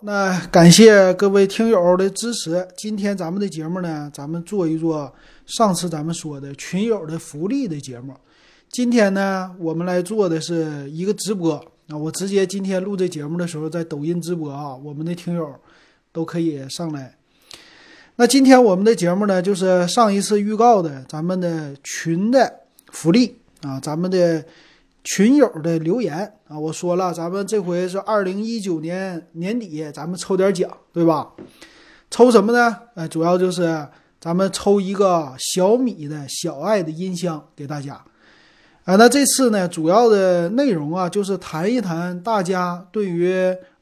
[0.00, 2.66] 那感谢各位听友的支持。
[2.76, 5.12] 今天咱们的节目呢，咱们做一做
[5.46, 8.14] 上次咱们说的群友的福利的节目。
[8.70, 11.54] 今天呢，我们来做的是一个直播
[11.88, 15.54] 啊，我直接今天录这节目的时候在抖音直播啊，我们的听友
[16.12, 17.16] 都可以上来。
[18.16, 24.44] 那今天我们的节目呢，就是上一次预告的咱们的群的福利啊，咱们的。
[25.06, 31.32] 群友的留言我说了，咱们这回是二零一九年年底，咱们抽点奖，对吧？
[32.10, 32.76] 抽什么呢？
[32.94, 33.86] 呃，主要就是
[34.20, 37.94] 咱们抽一个小米的小爱的音箱给大家。
[38.84, 43.34] 啊，那这次呢，主要的内容啊，就是谈一谈大家对于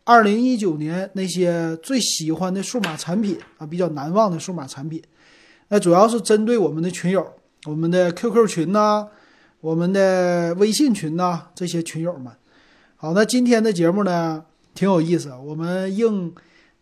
[0.04, 5.02] 二零一九年那些最喜欢的数码产品啊，比较难忘的数码产品。
[5.68, 7.26] 那主要是针对我们的群友，
[7.66, 9.08] 我们的 QQ 群呐。
[9.60, 12.32] 我们的微信群呐，这些群友们，
[13.02, 14.44] 好，那今天的节目呢，
[14.76, 15.32] 挺有意思。
[15.44, 16.32] 我们应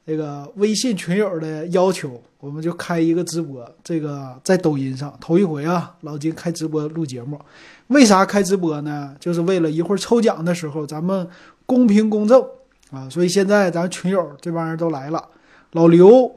[0.07, 3.67] 这个微信群友的要求，我们就开一个直播。
[3.83, 7.41] 这个在抖音上头一回啊，老金开直播录节目。
[7.87, 9.17] 为啥开直播呢？
[9.19, 11.27] 就是为了一会儿抽奖的时候，咱们
[11.65, 12.45] 公平公正
[12.91, 13.09] 啊。
[13.09, 15.27] 所以现在咱群友这帮人都来了，
[15.73, 16.31] 老刘、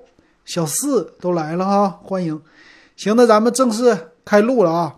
[0.46, 2.42] 小四都来了哈，欢迎。
[2.96, 4.96] 行，那咱们正式开录了啊。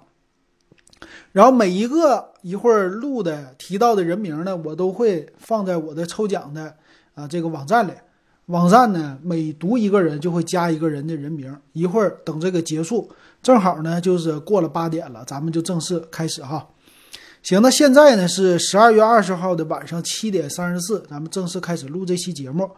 [1.31, 6.71] 然后每一个一会儿录的提到的人名呢，我都会放在我的抽奖的
[7.15, 7.91] 啊这个网站里。
[8.45, 11.57] 网站呢，每读一个人就会加一个人的人名。
[11.73, 13.09] 一会儿等这个结束，
[13.41, 16.67] 正好呢就是过了八点了，咱们就正式开始哈。
[17.41, 22.69] 行，那现在呢是十二月二十号的晚上七点三十四，咱们正式开始录这期节目。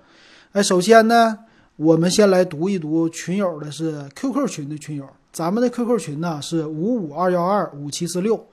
[0.54, 1.38] 哎，首先呢，
[1.76, 5.06] 我们先来读一读群友的是 QQ 群的群友。
[5.34, 8.48] 咱们的 QQ 群呢是五五二幺二五七四六，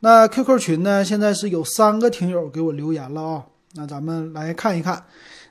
[0.00, 5.04] 那 QQ 群呢现在是有三个听友给我留言了啊，那咱们来看一看。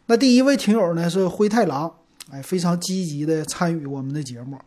[0.05, 1.93] 那第一位听友呢是灰太狼，
[2.31, 4.57] 哎，非常积极的参与我们的节目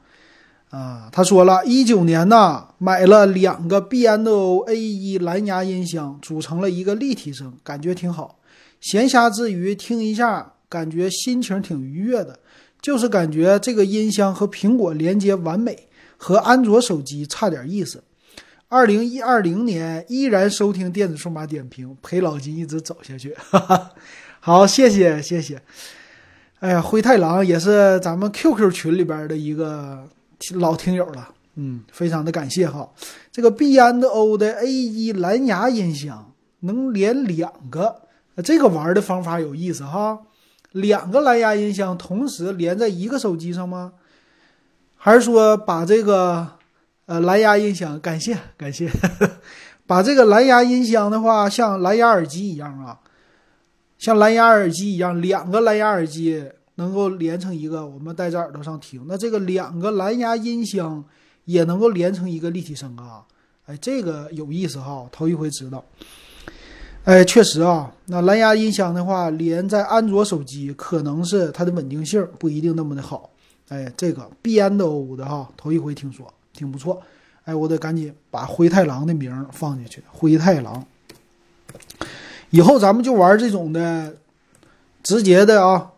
[0.68, 1.08] 啊。
[1.10, 8.38] 他说了一九年呢买了两个 B&O A1 蓝牙音箱，组成了一个立体声，感觉挺好。
[8.82, 12.38] 闲暇之余听一下，感觉心情挺愉悦的。
[12.82, 18.02] 就是感觉这个音箱和苹果连接完美，和安卓手机差点意思。
[18.70, 23.34] 二零一二零年依然收听电子数码点评，陪老金一直走下去。
[23.34, 23.90] 哈 哈
[24.38, 25.60] 好，谢谢谢谢。
[26.60, 30.08] 哎呀，灰太狼也是咱们 QQ 群里边的一个
[30.54, 32.88] 老听友了，嗯，非常的感谢哈。
[33.32, 38.02] 这个 BNO 的 A 一蓝牙音箱能连两个，
[38.44, 40.20] 这个玩的方法有意思哈。
[40.70, 43.94] 两个蓝牙音箱同时连在一个手机上吗？
[44.96, 46.52] 还是说把这个
[47.10, 48.88] 呃蓝牙音箱，感谢感谢，
[49.84, 53.00] 把这个蓝牙音箱的话，像蓝牙耳机一样啊，
[53.98, 59.04] 像蓝牙耳机一样，两个蓝牙耳机能够连成一个，我们戴在耳朵上听。
[59.08, 61.04] 那这个两个蓝牙音箱
[61.46, 63.24] 也能够连成一个立体声啊？
[63.66, 65.84] 哎，这个有意思哈，头一回知道。
[67.02, 73.30] 哎，确实啊，那蓝牙音箱的话，连在安卓手机可能是它的稳定性不一定那么的好。
[73.66, 77.00] 哎，这个 B N O 的哈，头一回听说，挺不错。
[77.44, 80.02] 哎，我得赶紧把灰太狼的名放进去。
[80.12, 80.84] 灰太狼，
[82.50, 84.14] 以后咱们就玩这种的，
[85.02, 85.90] 直接的啊，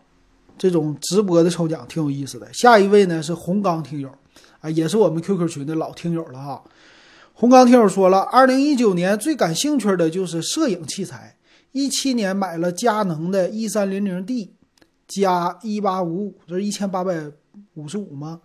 [0.56, 2.48] 这种直播的抽奖挺有意思的。
[2.52, 4.08] 下一位呢是红钢听友，
[4.60, 6.62] 啊，也是我们 QQ 群的老听友了哈。
[7.34, 11.34] 红钢听友说了，二零一九年最感兴趣的就是摄影器材。
[11.72, 14.52] 一七年买了佳能的 E 三零零 D
[15.08, 17.20] 加一八五五，这是一千八百
[17.74, 18.40] 五十五吗？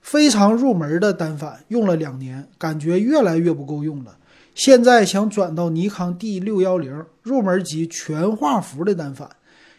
[0.00, 4.16] 非常入门的单反，用了两年，感觉越来越不够用了。
[4.54, 9.30] 现在想转到尼康 D 六幺零，入门级全画幅的单反。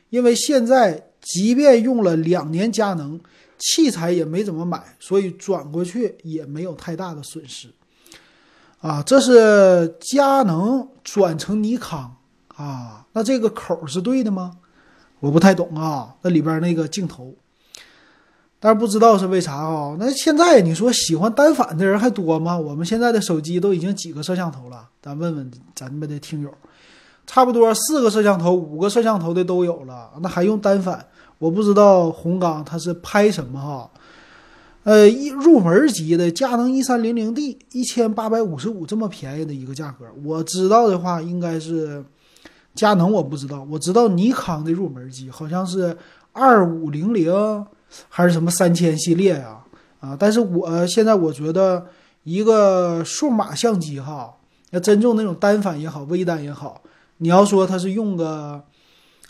[0.10, 3.20] 因为现在即便用了两年佳能，
[3.58, 7.68] 器材也没怎么买，所以转过去也没有太大的损失。
[8.80, 12.16] 啊，这是佳能转成尼康
[12.56, 13.06] 啊？
[13.12, 14.58] 那这个口是对的吗？
[15.20, 16.16] 我不太懂啊。
[16.22, 17.36] 那里边那个镜头，
[18.60, 19.96] 但是不知道是为啥啊？
[19.98, 22.58] 那现在你说喜欢单反的人还多吗？
[22.58, 24.88] 我们现在的手机都已经几个摄像头了？
[25.02, 26.54] 咱问问咱们的听友，
[27.26, 31.06] 差不多四个摄像头、五个摄像头的都有了，那还用单反？
[31.38, 33.90] 我不知道红刚他是拍什么哈？
[34.84, 42.04] 呃，一入门级的佳能一三零零 D 一千八百五十五，这么便宜的一个价格，我知道的话应该是
[42.76, 45.96] 佳能，我不知道，我知道尼康的入门级好像是
[46.34, 47.66] 二五零零
[48.08, 49.58] 还是什么三千系列呀？
[50.00, 51.86] 啊，但是我现在我觉得
[52.24, 54.34] 一个数码相机哈，
[54.72, 56.82] 要真正那种单反也好，微单也好，
[57.18, 58.64] 你要说它是用个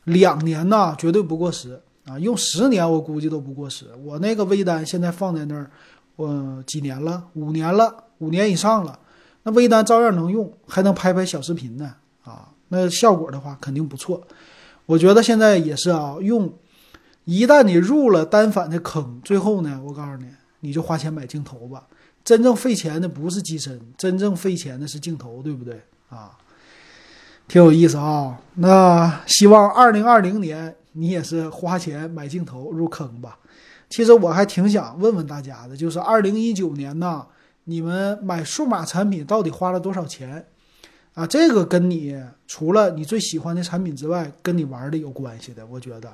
[0.03, 3.85] 两年呢绝对不过时啊，用十年我估计都不过时。
[4.03, 5.69] 我那个微单现在放在那儿，
[6.15, 7.23] 我几年了？
[7.33, 8.99] 五年了，五年以上了。
[9.43, 12.49] 那微单照样能用，还能拍拍小视频呢啊！
[12.67, 14.21] 那效果的话肯定不错。
[14.85, 16.51] 我觉得现在也是啊，用
[17.25, 20.25] 一旦你入了单反的坑，最后呢，我告诉你，
[20.61, 21.87] 你就花钱买镜头吧。
[22.23, 26.37] 真正费钱的不是机身，真正费钱的是镜头，对不对啊？
[27.47, 28.39] 挺有意思啊。
[28.55, 33.37] 那希望二零二零年你也是花钱买镜头入坑吧。
[33.89, 37.25] 其实我还挺想问问大家的，就是二零一九年呢。
[37.65, 40.43] 你们买数码产品到底花了多少钱
[41.13, 41.27] 啊？
[41.27, 45.63] 这个跟你除了你最喜欢的产品之外，跟你玩的有关系的。
[45.67, 46.11] 我觉得，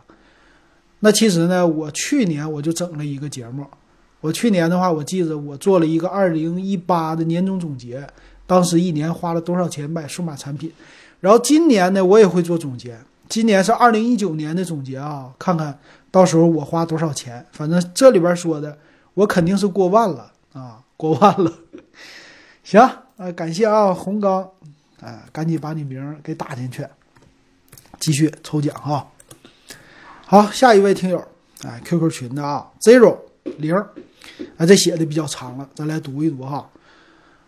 [1.00, 3.66] 那其实呢，我去年我就整了一个节目。
[4.22, 8.08] 我去年的话，我记得我做了一个二零一八的年终总结，
[8.48, 10.72] 当时一年花了多少钱买数码产品。
[11.20, 12.98] 然后今年呢，我也会做总结。
[13.30, 15.78] 今年是二零一九年的总结啊，看看
[16.10, 17.46] 到时候我花多少钱。
[17.52, 18.78] 反正这里边说的，
[19.14, 20.80] 我肯定是过万了啊。
[20.98, 21.52] 过万了，
[22.64, 24.50] 行，呃，感谢啊，红刚，
[25.02, 26.88] 啊，赶紧把你名给打进去，
[28.00, 29.06] 继续抽奖哈。
[30.28, 31.24] 好，下一位听友，
[31.62, 33.16] 哎，QQ 群的啊，zero
[33.58, 33.76] 零，
[34.58, 36.68] 啊，这写的比较长了，咱来读一读哈。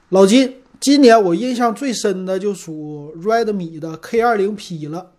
[0.09, 5.13] 老金，今年我印象最深的就属 Redmi 的 K20P 了，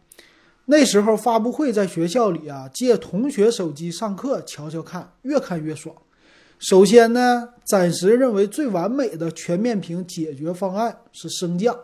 [0.67, 5.93] 那时候发布会在学校里啊，借同学手机上课瞧瞧看，越看越爽。
[6.61, 11.77] 首先呢，暂时认为最完美的全面屏解决方案是升降。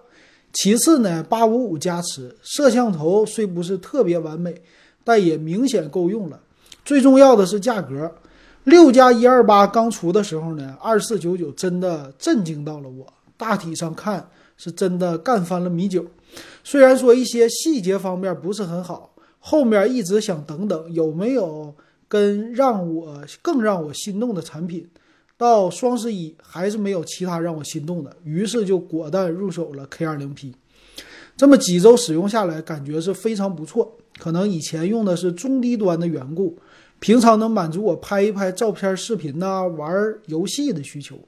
[0.52, 4.62] 其次呢，八五五加持，摄像头虽不是特别完美，
[5.04, 6.40] 但也明显够用了。
[6.84, 8.10] 最重要的是价格，
[8.64, 13.06] 六加一二八刚出的时候呢，二四九九真的震惊到了我。
[13.36, 16.04] 大体上看是真的干翻了米九。
[16.64, 21.74] 虽然说一些细节方面不是很好，后面一直想等等有没有。
[22.06, 24.88] 跟让我更让我心动的产品，
[25.36, 30.52] 到双十一还是没有其他让我心动的，于是就果断入手了 K20P。
[31.36, 33.96] 这么几周使用下来，感觉是非常不错。
[34.18, 36.56] 可能以前用的是中低端的缘故，
[37.00, 39.92] 平常能满足我拍一拍照片、视频呐，玩
[40.26, 41.18] 游戏的需求。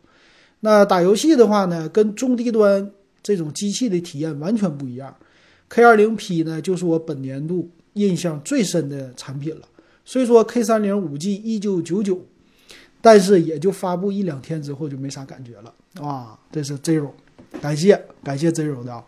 [0.61, 2.91] 那打游戏的话呢，跟中低端
[3.23, 5.15] 这种机器的体验完全不一样。
[5.69, 9.63] K20P 呢，就是我本年度印象最深的产品了。
[10.05, 12.21] 虽说 K 三零五 G 一九九九，
[13.01, 16.39] 但是也就发布一两天之后就没啥感觉了啊！
[16.53, 17.11] 这是 Zero，
[17.61, 19.05] 感谢感谢 Zero 的啊！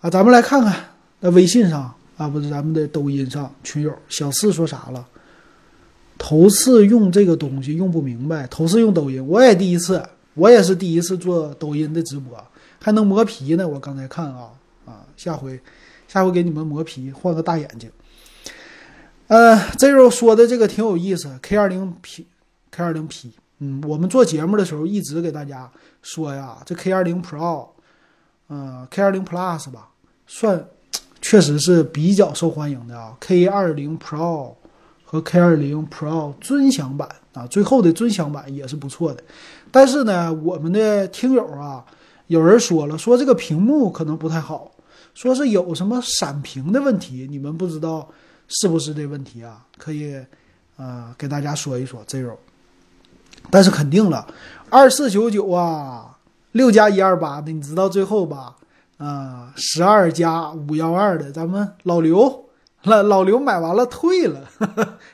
[0.00, 0.74] 啊，咱们来看看
[1.20, 5.06] 那微信上啊，不是咱们的抖音上群友小四说啥了？
[6.16, 10.02] 头次用这个东西用不明白，头次用抖音，我也第一次，
[10.34, 12.42] 我也是第一次做抖音的直播，
[12.78, 13.66] 还能磨皮呢！
[13.66, 14.50] 我刚才看啊
[14.86, 15.60] 啊，下回
[16.08, 17.90] 下回给你们磨皮，换个大眼睛。
[19.28, 25.70] 呃这时候说的这个挺有意思，K 二零 P，K 二零 P，嗯，我们做节目的时候一直给大家
[26.02, 27.68] 说呀，这 K 二零 Pro，
[28.48, 29.89] 嗯，K 二零 Plus 吧，
[30.32, 30.64] 算
[31.20, 34.54] 确实是比较受欢迎的啊，K 二零 Pro
[35.02, 39.20] 和 K 二零 Pro 尊享版啊，最后的尊享版也是不错的，
[39.72, 41.84] 但是呢，我们的听友啊，
[42.28, 44.70] 有人说了，说这个屏幕可能不太好，
[45.14, 48.08] 说是有什么闪屏的问题，你们不知道。
[48.52, 49.64] 是不是这问题啊？
[49.78, 50.16] 可以，
[50.76, 52.34] 呃，给大家说一说 zero。
[53.48, 54.26] 但是肯定了，
[54.68, 56.18] 二四九九啊，
[56.50, 58.56] 六加一二八的，你知道最后吧？
[59.00, 62.50] 啊，十二加五幺二的，咱们老刘
[62.82, 64.46] 老老刘买完了退了，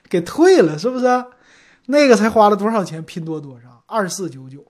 [0.09, 1.25] 给退了，是不是？
[1.87, 3.01] 那个才花了多少钱？
[3.05, 4.65] 拼多多上二四九九，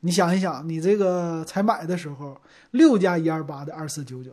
[0.00, 2.34] 你想一想，你这个才买的时候
[2.70, 4.30] 六加一二八的二四九九。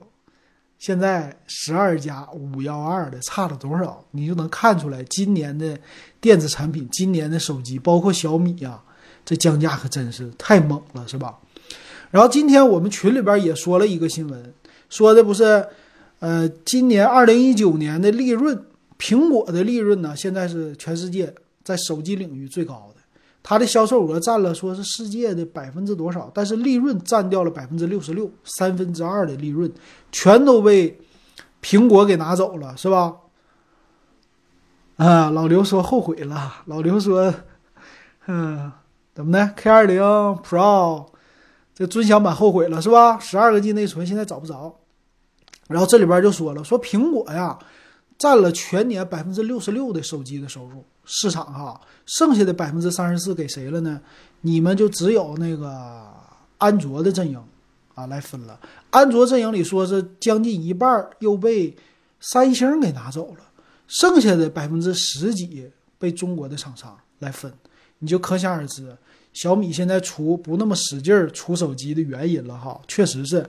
[0.80, 4.02] 现在十二加五幺二的差了多少？
[4.12, 5.78] 你就能看出来，今年的
[6.22, 8.82] 电子产品，今年的手机，包括小米呀，
[9.26, 11.38] 这降价可真是太猛了，是吧？
[12.16, 14.54] 然后今天我们群里边也说了一个新闻，
[14.88, 15.68] 说的不是，
[16.20, 18.58] 呃，今年二零一九年的利润，
[18.98, 23.02] 苹果的利润呢，现在是全世界在手机领域最高的。
[23.44, 29.70] 它的销售额占了说是世界的百分之多少，但是利润占掉了百分之六十六，三分之二的利润
[30.10, 30.98] 全都被
[31.62, 33.14] 苹果给拿走了，是吧？
[34.96, 36.64] 啊，老刘说后悔了。
[36.68, 37.34] 老刘说，
[38.28, 38.72] 嗯，
[39.14, 41.08] 怎么的？K 二零 Pro
[41.76, 43.20] 这尊享版后悔了，是吧？
[43.20, 44.74] 十二个 G 内存现在找不着。
[45.68, 47.60] 然后这里边就说了，说苹果呀，
[48.18, 50.86] 占了全年百分之六十六的手机的收入。
[51.04, 54.00] 市场哈，剩下的百分之三十四给谁了呢？
[54.42, 56.10] 你们就只有那个
[56.58, 57.44] 安卓的阵营
[57.94, 58.60] 啊来分了。
[58.90, 61.76] 安卓阵营里说是将近一半又被
[62.22, 63.42] 三星给拿走了，
[63.88, 67.52] 剩下的百分之十几被中国的厂商来分，
[68.00, 68.96] 你就可想而知，
[69.36, 73.46] 小米现在出不那么使劲儿出手机的原因了哈，确实是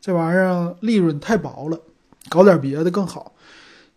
[0.00, 1.80] 这玩意儿利润太薄了，
[2.28, 3.32] 搞点别的更好。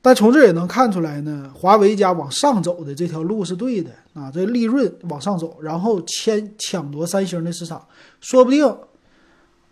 [0.04, 7.84] 但从这也能看出来呢，华为家往上走的这条路是对的啊，这利润往上走，然后签抢夺三星的市场，
[8.20, 8.78] 说不定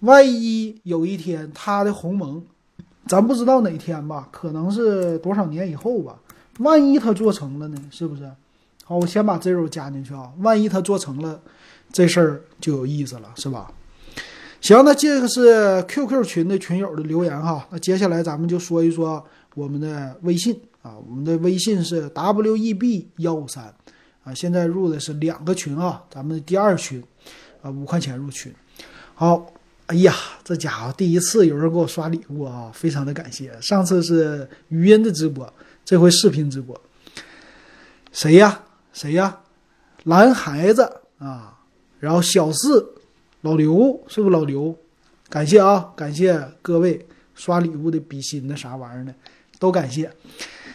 [0.02, 2.44] 万一有一天它的鸿蒙，
[3.08, 6.20] 咱不知道哪天吧，可能是多少年以后吧，
[6.60, 8.32] 万一它做成了呢，是不是？
[8.90, 11.40] 好，我先把 zero 加进去啊，万一它做成了，
[11.92, 13.72] 这事儿就有意思了，是吧？
[14.62, 19.24] 行，那这个是 QQ 群的群友的留言哈，那接下来咱们就说一说。
[19.54, 23.72] 我们的微信啊，我们的微信是 w e b 幺五三
[24.24, 27.04] 啊，现在入的是两个群啊，咱们的第二群
[27.62, 28.52] 啊，五块钱入群。
[29.14, 29.54] 好，
[29.86, 33.56] 哎呀，这家伙第一次有人给我刷礼物啊，非常的感谢。
[33.62, 35.54] 上次是语音的直播，
[35.86, 36.76] 这回视频直播。
[38.12, 38.64] 谁呀？
[39.00, 39.40] 谁呀？
[40.04, 40.84] 蓝孩子
[41.20, 41.58] 啊，
[42.02, 42.96] 然后小四，
[43.40, 44.76] 老刘是不是老刘？
[45.30, 49.16] 感谢啊，感谢各位刷礼物的比心的啥玩意儿的。
[49.58, 50.12] 都感谢，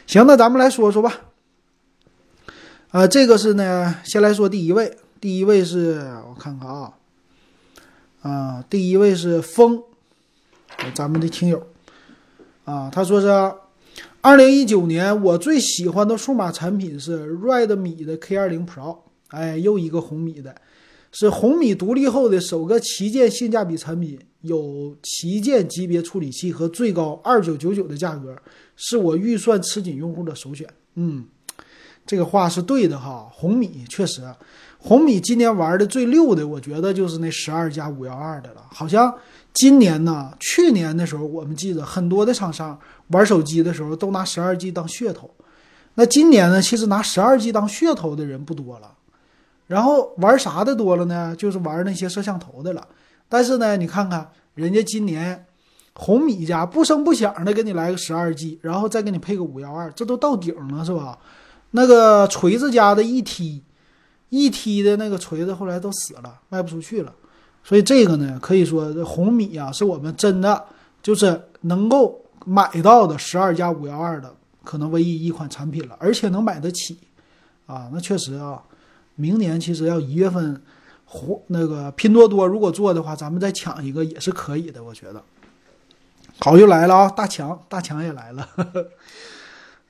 [0.07, 1.21] 行，那咱们来说说吧。
[2.93, 6.95] 啊，这个是呢，先来说第一位，第一位是我看看啊，
[8.23, 9.83] 啊，第一位是风，
[10.95, 11.67] 咱们的听友，
[12.65, 13.27] 啊，他说是
[14.25, 18.97] 二零一九年我最喜欢的数码产品是 Redmi 的 K 二零 Pro，
[19.29, 20.55] 哎，又一个红米的。
[21.13, 28.35] 是红米独立后的首个旗舰性价比产品，有旗舰级别处理器和最高二九九九的价格，
[28.77, 30.67] 是我预算吃紧用户的首选。
[30.95, 31.27] 嗯，
[32.07, 33.29] 这个话是对的哈。
[33.31, 34.23] 红米确实，
[34.79, 38.65] 红米今年玩的最溜的，我觉得就是那十二加五幺二的了。
[38.71, 39.15] 好像
[39.55, 45.31] 今年呢，去年的时候，我们记得很多的厂商玩手机的时候都拿十二 G 当噱头。
[45.95, 48.91] 那今年呢，其实拿十二 G 当噱头的人不多了。
[49.69, 51.35] 然后玩啥的多了呢？
[51.39, 52.87] 就是玩那些摄像头的了。
[53.29, 55.47] 但是呢，你看看人家今年
[55.95, 61.17] 红米家不声不响的给你来个十二 G，然后再给你配个五幺二，这都到顶了是吧？
[61.71, 63.63] 那个锤子家的一 T，
[64.31, 67.13] 一 T 的那个锤子后来都死了，卖不出去了。
[67.65, 70.65] 所以这个呢，可以说红米啊，是我们真的
[71.03, 76.97] 就是能够买到的十二加五幺二的可能唯一一款产品了，而且能买得起
[77.67, 78.63] 啊，那确实啊。
[79.17, 80.61] 明年其实要一月份，
[81.05, 85.23] 红那个拼多多如果做的话，咱们再抢一个也是可以的，我觉得。
[86.41, 88.49] 好，又来了啊，大强，大强也来了。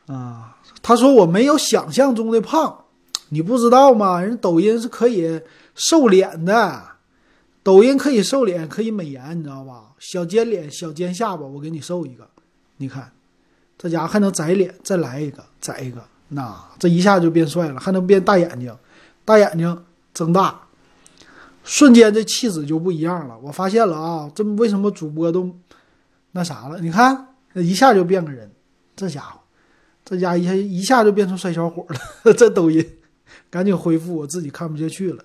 [0.14, 2.85] 啊，他说我没有想象中的胖，
[3.31, 4.21] 你不知道吗？
[4.21, 5.40] 人抖音是可以
[5.75, 6.83] 瘦脸的，
[7.64, 9.90] 抖音可以瘦脸，可以美颜，你知道吧？
[9.99, 12.28] 小尖脸、小尖下巴，我给你瘦一个，
[12.76, 13.11] 你看，
[13.76, 18.73] 这家伙还能窄脸，再来一个，窄一个，那这一下就变帅了，还能变大眼睛。
[19.25, 20.61] 大眼睛睁大，
[21.64, 23.38] 瞬间这气质就不一样了。
[23.38, 25.50] 我发现了啊，这为什么主播都
[26.33, 26.78] 那啥了？
[26.80, 28.52] 你看，一下就变个人，
[28.94, 29.40] 这家伙，
[30.04, 32.35] 这家一下一下就变成帅小伙了。
[32.37, 32.87] 这抖音，
[33.49, 35.25] 赶紧恢复，我自己看不下去了。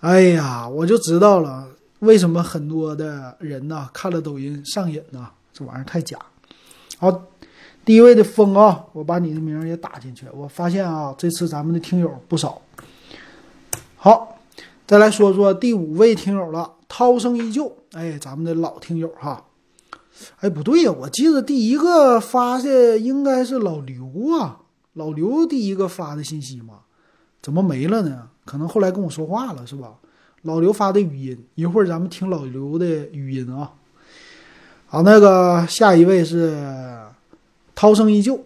[0.00, 1.68] 哎呀，我就知道了，
[2.00, 5.28] 为什么很多的人呢看了抖音上瘾呢？
[5.52, 6.18] 这玩意儿太假。
[6.98, 7.22] 好。
[7.84, 10.26] 第一位的风啊，我把你的名也打进去。
[10.34, 12.60] 我发现啊，这次咱们的听友不少。
[13.94, 14.40] 好，
[14.88, 17.72] 再来说说第五位听友了，涛声依旧。
[17.92, 19.44] 哎，咱们的老听友哈。
[20.40, 24.62] 哎，不对呀，我记得第一个发的应该是老刘啊，
[24.94, 26.80] 老刘第一个发的信息嘛，
[27.40, 28.30] 怎么没了呢？
[28.46, 29.92] 可能后来跟我说话了是吧？
[30.42, 33.72] 老刘发的语音，一会儿咱们听老刘的语音啊。
[34.86, 36.56] 好，那个下一位是。
[37.78, 38.40] 涛声依旧，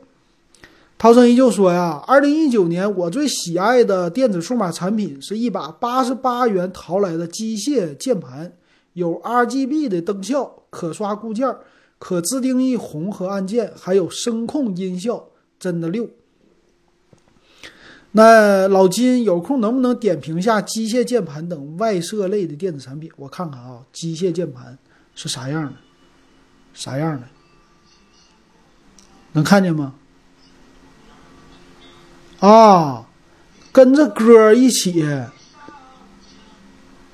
[0.98, 8.52] 涛声依旧说呀，二零一九年我最喜爱的电子数码产品是一把八十八元淘来的机械键盘，
[8.94, 11.54] 有 RGB 的灯效，可刷固件，
[12.00, 15.26] 可自定义红和按键，还有声控音效，
[15.60, 16.08] 真的六。
[18.12, 23.10] 那老金有空能不能点评下机械键盘等外设类的电子产品？
[23.16, 24.76] 我看看啊，机械键盘
[25.14, 25.74] 是啥样的？
[26.74, 27.26] 啥样的？
[29.32, 29.94] 能看见吗？
[32.40, 33.06] 啊，
[33.70, 35.04] 跟着歌一起，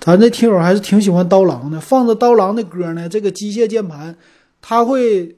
[0.00, 1.78] 咱这听友还是挺喜欢刀郎的。
[1.78, 4.16] 放着刀郎的歌呢，这个机械键盘，
[4.62, 5.36] 它会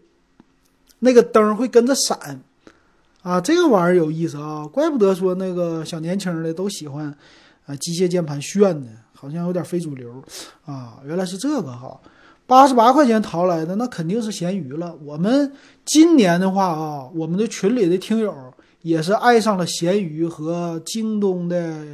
[1.00, 2.40] 那个灯会跟着闪
[3.28, 7.14] 啊，这个玩意儿有意思啊，怪不得说那个小年轻的都喜欢
[7.66, 10.10] 啊机械键盘炫呢，好像有点非主流
[10.64, 12.00] 啊，原来是这个哈。
[12.46, 14.96] 八十八块钱淘来的，那肯定是咸鱼了。
[15.04, 15.52] 我们
[15.84, 18.34] 今年的话啊，我们的群里的听友
[18.80, 21.84] 也是爱上了咸鱼和京东的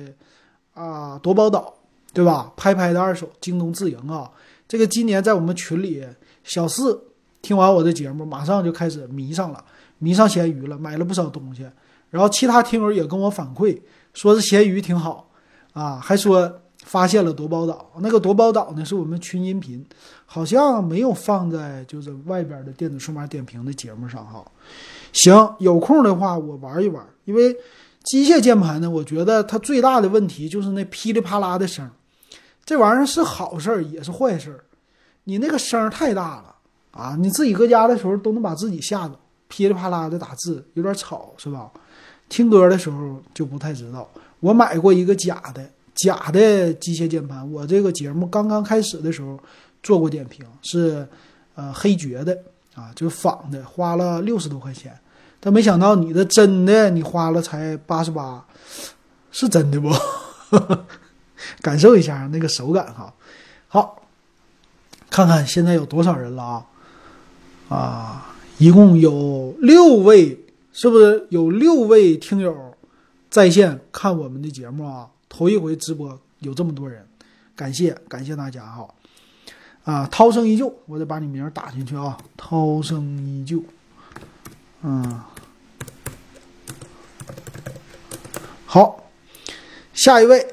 [0.73, 1.75] 啊夺宝岛，
[2.12, 2.53] 对吧？
[2.57, 4.31] 拍拍的二手，京东自营啊。
[4.69, 6.07] 这个今年在我们群里，
[6.45, 7.03] 小四
[7.43, 9.64] 听完我的节目，马上就开始迷上了，
[9.99, 11.67] 迷上咸鱼了，买了不少东西。
[12.11, 13.81] 然后其他听友也跟我反馈，
[14.13, 15.29] 说是咸鱼挺好
[15.73, 17.91] 啊，还说发现了夺宝岛。
[17.99, 19.85] 那个夺宝岛呢，是我们群音频，
[20.27, 24.45] 好像没有放在就是外边的电子数码点评的节目上哈。
[25.13, 27.57] 行，有空的话我玩一玩，因为
[28.05, 31.91] 机械键盘呢，我觉得它最大的问题就是那噼里啪啦的声，
[32.65, 34.65] 这玩意儿是好事儿也是坏事儿。
[35.25, 36.55] 你那个声太大了
[36.93, 41.71] 啊，你自己搁家的时候都能把自己吓着，噼里啪啦的打字有点吵是吧？
[42.29, 44.09] 听歌的时候就不太知道。
[44.41, 49.39] 我买过一个假的假的机械键盘，我这个节目刚刚开始的时候
[49.83, 51.07] 做过点评，是
[51.55, 52.37] 呃黑爵的
[52.75, 54.99] 啊，就是仿的，花了六十多块钱。
[55.39, 58.45] 但没想到你的真的你花了才八十八，
[59.31, 59.91] 是真的不？
[61.61, 63.13] 感受一下那个手感哈。
[63.69, 64.03] 好，
[65.11, 66.67] 看看现在有多少人了啊？
[67.69, 70.40] 啊，一共有六位。
[70.76, 72.75] 是不是有六位听友
[73.30, 75.08] 在线看我们的节目啊？
[75.28, 77.06] 头一回直播有这么多人，
[77.54, 78.88] 感谢感谢大家哈！
[79.84, 82.18] 啊，涛声依旧，我得把你名打进去啊！
[82.37, 83.62] 涛声依旧，
[84.82, 85.20] 嗯，
[88.66, 89.04] 好，
[89.92, 90.44] 下一位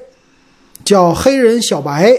[0.84, 2.16] 叫黑人小白，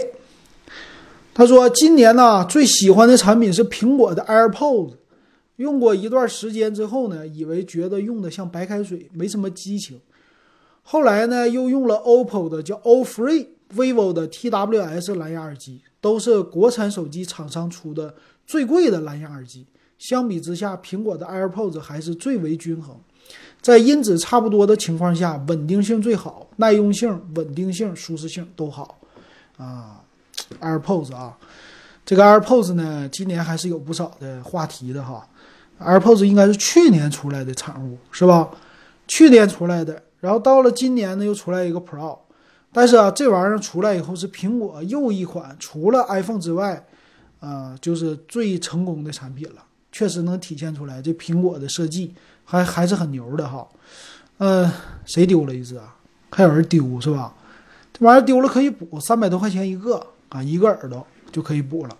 [1.32, 4.96] 他说今年呢最喜欢的产品是苹果的 AirPods。
[5.56, 10.00] 用过一段时间之后呢，以为觉得用的像白开水，没什么激情。
[10.82, 18.14] 后来呢，又用了 OPPO 的叫 O Free、vivo 的 TWS 蓝牙耳机，都是国产手机厂商出的
[18.46, 19.66] 最贵的蓝牙耳机。
[19.96, 22.96] 相比之下，苹果的 AirPods 还是最为均衡，
[23.62, 28.98] 在音质差不多的情况下，稳定性最好，耐用性、稳定性、舒适性都好。
[29.56, 30.02] 啊
[30.60, 31.38] ，AirPods 啊，
[32.04, 35.26] 这个 AirPods 呢，今年还是有不少的话题的哈。
[35.80, 38.50] AirPods 应该是去年出来的产物，是吧？
[39.06, 42.18] 去年出来的，然后到了今年呢，又出来一个 Pro。
[42.72, 46.84] 但是啊，这玩意儿出来以后是苹果又一款除了 iPhone 之外，
[47.40, 49.62] 啊，就是最成功的产品了。
[49.92, 52.12] 确实能体现出来，这苹果的设计
[52.44, 53.68] 还还是很牛的哈。
[54.38, 54.68] 嗯，
[55.04, 55.94] 谁丢了一只啊？
[56.32, 57.32] 还有人丢是吧？
[57.92, 61.96] 这玩意儿丢了可以补，三百多块钱一个啊，一个耳朵就可以补了。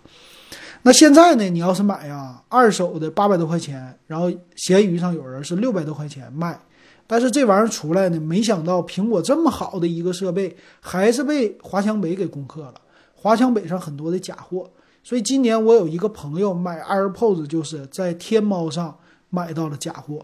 [0.87, 1.43] 那现在呢？
[1.45, 6.59] 你要是买呀，二手的八百多块钱，然后闲鱼上有人是六百多块钱卖，
[7.07, 12.75] 但是这玩意儿出来呢，没想到苹果这么好的一个设备，还是被华强北给攻克了。
[13.15, 14.69] 华强北上很多的假货，
[15.03, 18.95] 所以今年我有一个朋友买 AirPods，就是在天猫上
[19.31, 20.23] 买到了假货。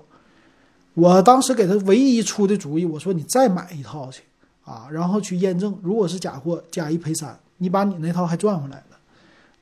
[0.94, 4.22] 我当时给他唯一出的主意，我说你再买一套去
[4.64, 8.86] 啊，然后去验证，如果是假货，加一赔三，你把你那套还赚回来了。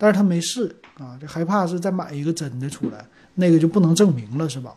[0.01, 4.75] 但是他没试啊，就害怕是再买一个真的出来，那个就不能证明了，是吧？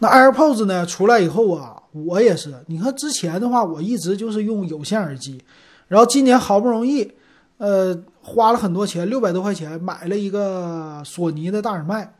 [0.00, 0.84] 那 AirPods 呢？
[0.84, 5.40] 出来以后啊，我也是，你看之前的话，我一直就是用有线耳机，
[5.86, 7.12] 然后今年好不容易，
[7.58, 12.12] 呃，花了很多钱，六百多块钱买了一个索尼的大耳麦，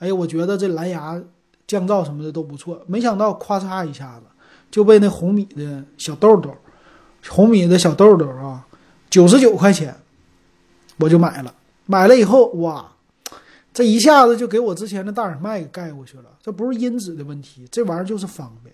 [0.00, 1.18] 哎，我觉得这蓝牙
[1.66, 4.26] 降噪什么的都不错，没想到咔嚓一下子
[4.70, 6.54] 就被那红米的小豆豆，
[7.28, 8.66] 红米的小豆豆啊，
[9.08, 9.96] 九十九块钱。
[11.02, 11.54] 我就买了，
[11.90, 12.92] 买了以后哇，
[13.74, 16.26] 这一下子就给我之前的大耳麦给盖过去了。
[16.40, 18.72] 这不是音质的问题，这玩意儿就是方便。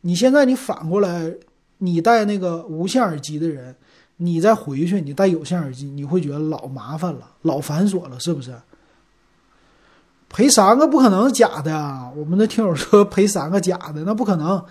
[0.00, 1.30] 你现在你反过来，
[1.76, 3.76] 你戴那个无线耳机的人，
[4.16, 8.54] 你再回去你戴有线耳机，你会觉得老麻烦了，老繁琐了，是不是？
[10.30, 12.10] 赔三个不可能假的啊！
[12.16, 14.64] 我们的听友说赔三个假的，那不可能。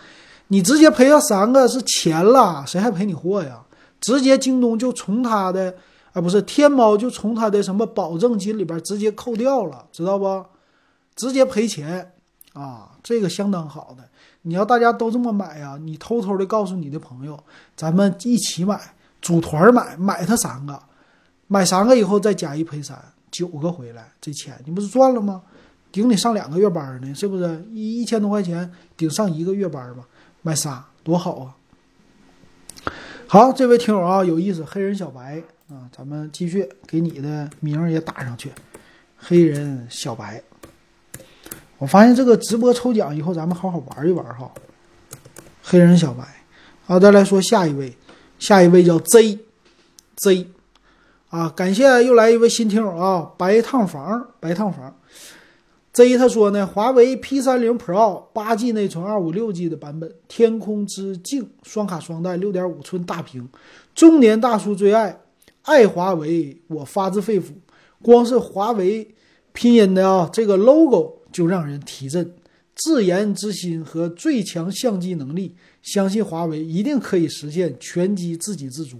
[0.48, 3.62] 你直接赔了三个是钱了，谁还赔你货呀？
[4.02, 5.76] 直接京东就从他的。
[6.14, 10.46] 啊，不是天猫就从他的什么保证金里边直接扣掉了，知道不？
[11.16, 12.14] 直接赔钱
[12.54, 14.04] 啊，这个相当好的。
[14.44, 17.38] 你要大家都这么买呀，你偷偷的告诉你的朋友，
[17.76, 18.80] 咱们一起买，
[19.22, 20.82] 组团买，买它三个，
[21.48, 22.98] 买三个以后再加一赔三，
[23.30, 25.42] 九个回来，这钱你不是赚了吗？
[25.92, 27.66] 顶你上两个月班呢，是不是？
[27.72, 30.08] 一一千多块钱顶上一个月班吧，
[30.42, 31.56] 买仨多好啊！
[33.28, 35.44] 好，这位听友啊，有意思，黑人小白。
[35.72, 38.52] 啊，咱们继续给你的名儿也打上去，
[39.16, 40.42] 黑人小白。
[41.78, 44.52] 我发现这个直播抽奖以后，咱们好好玩一玩哈。
[45.62, 46.24] 黑人小白，
[46.86, 47.96] 好，再来说下一位，
[48.40, 50.48] 下一位叫 Z，Z，
[51.30, 54.96] 啊，感谢又来一位新听友啊，白烫房，白烫房。
[55.94, 63.48] Z 他说呢，华为 P 三零 Pro 八 G 内存，二五六 G 的版本，天空之镜双卡双待，六点五寸大屏，
[63.94, 65.20] 中年大叔最爱，
[65.64, 67.46] 爱华为，我发自肺腑。
[68.02, 69.16] 光是华为
[69.52, 72.34] 拼音的啊，这个 logo 就让人提振。
[72.76, 78.98] 自研之心和最强相机能力，相信华为一定可以实现全机自给自足。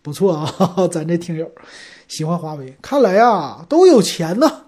[0.00, 1.50] 不错啊， 咱这听友
[2.08, 4.64] 喜欢华为，看来啊都有钱呐。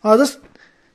[0.00, 0.26] 啊，这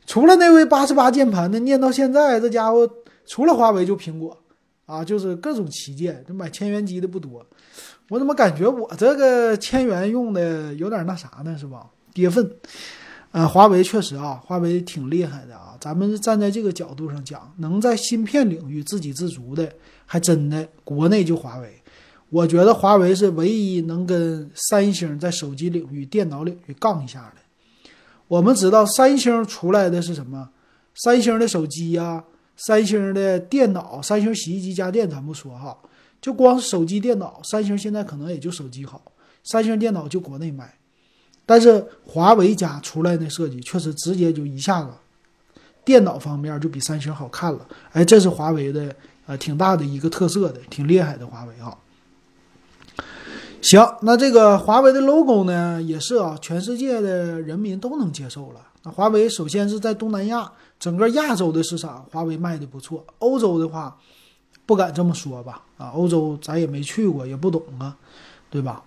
[0.06, 2.88] 除了那位八十八键盘的，念到现在，这家伙
[3.26, 4.38] 除了华为就苹果
[4.86, 7.44] 啊，就是各种旗舰，这买千元机的不多。
[8.10, 11.58] 我怎么感觉我这个千元用的有点那啥呢？
[11.58, 11.88] 是吧？
[12.14, 12.50] 跌份。
[13.32, 15.76] 呃，华为确实啊，华为挺厉害的啊。
[15.80, 19.70] 咱们站在这个角度上讲，能在芯片领域自给自足的，
[20.06, 21.82] 还真的国内就华为。
[22.30, 27.42] 我觉得华为是唯一能跟三星在手机领域、电脑领域杠一下的。
[28.28, 30.50] 我们知道三星出来的是什么？
[30.96, 32.24] 三星的手机呀，
[32.56, 35.78] 三星的电脑，三星洗衣机、家电咱不说哈，
[36.26, 39.00] 就光手机、电脑，三星现在可能也就手机好，
[39.44, 40.74] 三星电脑就国内卖。
[41.46, 44.90] 但是华为家出来的设计确实直接就一下子，
[45.84, 47.68] 电脑方面就比三星好看了。
[47.92, 48.96] 哎，这是华为的
[49.28, 51.78] 呃挺大的一个特色的，挺厉害的华为啊。
[53.62, 58.60] 行，那这个华为的 logo 呢，也是啊，全世界的人民都能接受了。
[58.82, 63.06] 那华为首先是在东南亚，整个亚洲的市场，华为卖的不错。
[63.20, 63.96] 欧洲的话，
[64.66, 65.62] 不敢这么说吧？
[65.78, 67.96] 啊，欧洲咱也没去过，也不懂啊，
[68.50, 68.84] 对吧？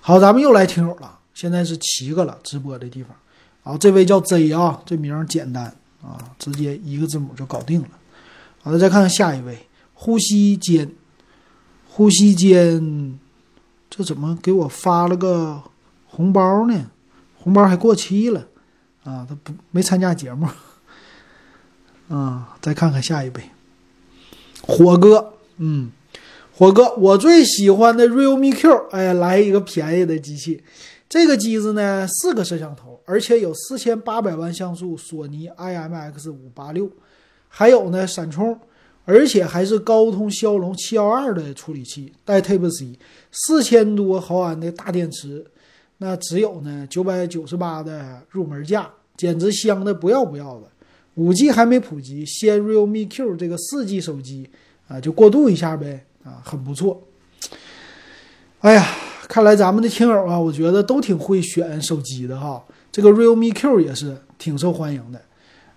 [0.00, 1.18] 好，咱们又来听友了。
[1.34, 3.14] 现在是七个了，直播的地方。
[3.62, 5.64] 好，这位叫 Z 啊，这名简单
[6.02, 7.88] 啊，直接一个字母就搞定了。
[8.62, 10.90] 好了，再看看下一位，呼吸间，
[11.88, 13.18] 呼吸间，
[13.88, 15.62] 这怎么给我发了个
[16.06, 16.90] 红包呢？
[17.36, 18.46] 红包还过期了
[19.04, 19.24] 啊！
[19.28, 20.48] 他不没参加节目
[22.08, 22.56] 啊。
[22.60, 23.50] 再看看下一位，
[24.68, 25.90] 火哥，嗯，
[26.54, 30.62] 火哥，我最喜欢的 Realme Q，哎，来一个便宜的机器。
[31.08, 36.90] 这个机子呢，四个摄像头，而且有四千八百万像素索尼 IMX 五八六，
[37.48, 38.60] 还有呢闪充，
[39.06, 42.98] 而且还是高通骁龙七幺二的处理器，带 Type C，
[43.32, 45.46] 四千多毫安的大电池，
[45.96, 50.68] 那只有呢九百九十八的入门价，简直香的不要不要的。
[51.18, 54.48] 五 G 还没普及，先 Realme Q 这个四 G 手机
[54.86, 57.02] 啊，就过渡一下呗，啊，很不错。
[58.60, 58.86] 哎呀。
[59.28, 62.64] 看来咱们的听友啊，我觉得都挺会选手机的哈。
[62.90, 65.20] 这个 Realme Q 也是挺受欢迎的，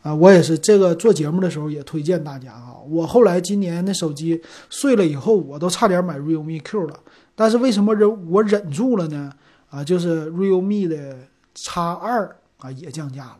[0.04, 2.82] 啊，我也是这个做节目的时候也推荐大家哈。
[2.90, 6.98] 我后来今年那手机碎了以后，我都差点买 Realme Q 了，
[7.36, 9.30] 但是为什么忍我忍住了呢？
[9.70, 11.18] 啊，就是 Realme 的
[11.54, 13.40] X 二啊也降价了，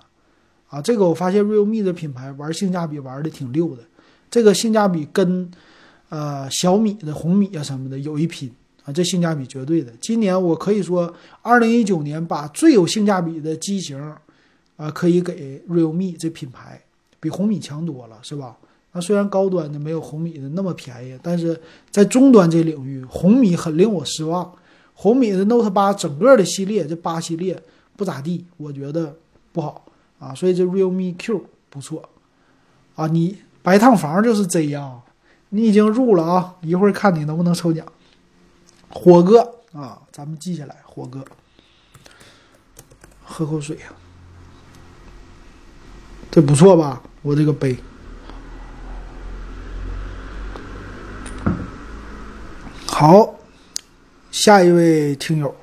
[0.72, 3.84] 啊，这个我发现 Realme 的品牌玩性价比玩的挺溜的，
[4.32, 5.48] 这个性价比跟
[6.10, 8.52] 呃小米的红米啊什么的有一拼。
[8.84, 9.94] 啊，这性价比绝对的。
[10.02, 13.96] 今年我可以说，二零一九年把最有性价比的机型，
[14.76, 16.82] 啊，可以给 Realme 这品牌，
[17.20, 18.58] 比红米强多了，是吧？
[18.94, 24.52] 那虽然高端的没有红米的那么便宜，但是在中端这领域，红米很令我失望。
[24.96, 27.62] 红米的 Note 八整个的系列，这八系列
[27.96, 29.16] 不咋地，我觉得
[29.52, 29.86] 不好
[30.22, 30.34] 啊。
[30.34, 32.08] 所以这 Realme Q 不错
[32.96, 33.08] 啊。
[33.08, 35.02] 你白烫房就是这样，
[35.50, 37.86] 你已经入了啊，一会儿看你能不能抽奖。
[38.90, 39.42] 火哥
[39.74, 40.78] 啊，咱们记下来。
[40.86, 41.26] 火哥，
[43.24, 43.84] 喝口水呀，
[46.30, 47.02] 这不错吧？
[47.22, 47.78] 我这个杯。
[52.88, 53.34] 好，
[54.32, 55.56] 下一位听友，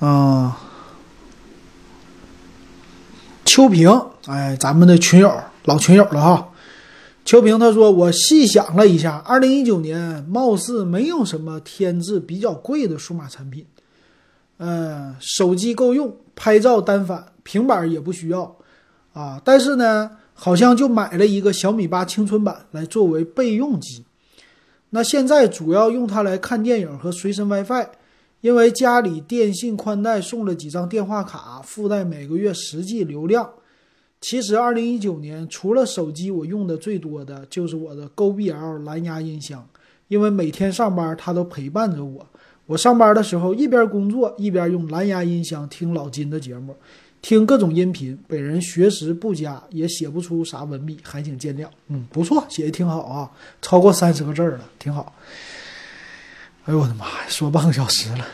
[0.00, 0.52] 嗯，
[3.54, 3.88] 秋萍，
[4.26, 5.32] 哎，咱们的群友，
[5.66, 6.48] 老群友了哈。
[7.24, 13.64] 秋萍他说：“我细想了一下，二零一九年貌似没有什么添置比较贵的数码产品。
[14.58, 18.56] 嗯，手机够用，拍照单反，平板也不需要
[19.12, 19.40] 啊。
[19.44, 24.04] 但是呢，好像就买了一个小米八青春版来作为备用机。
[24.90, 27.86] 那现在主要用它来看电影和随身 WiFi，
[28.44, 33.48] 因为家里电信宽带送了几张电话卡，附带每个月十 G 流量。”
[34.20, 39.66] 其实，二零一九年除了手机，我用的最多的就是我的 GoBL 蓝牙音箱，
[40.08, 42.26] 因为每天上班它都陪伴着我。
[42.66, 46.76] 我上班的时候一边工作一边用蓝牙音箱听老金的节目，
[47.22, 48.18] 听各种音频。
[48.28, 51.66] 本人学识不佳，也写不出啥文笔，还请见谅。
[51.88, 53.30] 嗯，不错，写的挺好啊，
[53.62, 55.14] 超过三十个字了，挺好。
[56.66, 58.24] 哎呦我的妈呀，说半个小时了。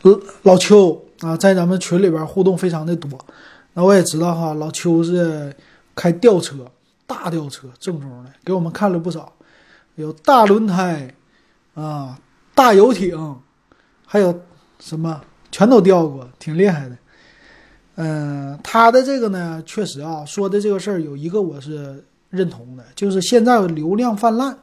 [0.00, 3.10] 呃老邱啊，在咱们群里边互动非常的多。
[3.74, 5.54] 那我也知道哈，老邱是
[5.94, 6.56] 开吊车，
[7.06, 9.30] 大吊车，正宗的，给我们看了不少，
[9.96, 11.14] 有大轮胎
[11.74, 12.18] 啊，
[12.54, 13.36] 大游艇，
[14.06, 14.40] 还有
[14.80, 15.20] 什么
[15.52, 16.96] 全都吊过，挺厉害的。
[17.96, 24.56] 嗯，他的这个呢，确实啊，说的这个事儿有一个我是认同的，就是现在流量泛滥。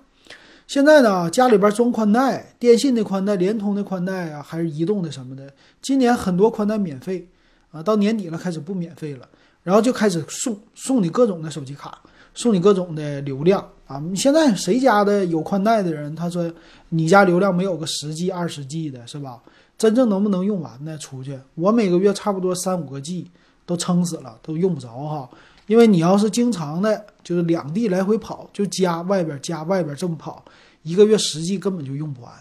[0.65, 7.27] 现在呢，家里边装宽带，电信的宽带、联通的宽带啊，还是移动的什么的，今年很多宽带免费
[7.71, 9.27] 啊，到年底了开始不免费了，
[9.61, 11.99] 然后就开始送送你各种的手机卡，
[12.33, 13.99] 送你各种的流量啊。
[13.99, 16.51] 你现在谁家的有宽带的人，他说
[16.89, 19.41] 你家流量没有个十 G、二十 G 的是吧？
[19.77, 20.97] 真正能不能用完呢？
[20.97, 23.29] 出去，我每个月差不多三五个 G
[23.65, 25.29] 都撑死了，都用不着哈。
[25.67, 30.43] 因为你要是经常的，就是两地来回跑，就加外边加外边这么跑，
[30.83, 32.31] 一个月实际根本就用不完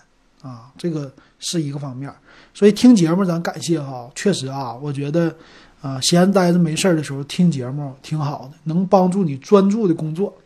[0.43, 0.73] 啊。
[0.77, 2.13] 这个是一个方面。
[2.55, 5.35] 所以听节目咱感谢哈，确实啊，我觉得
[5.81, 10.37] 啊，闲呆着没事儿的时候听节目挺好的，能帮助你专注的工作。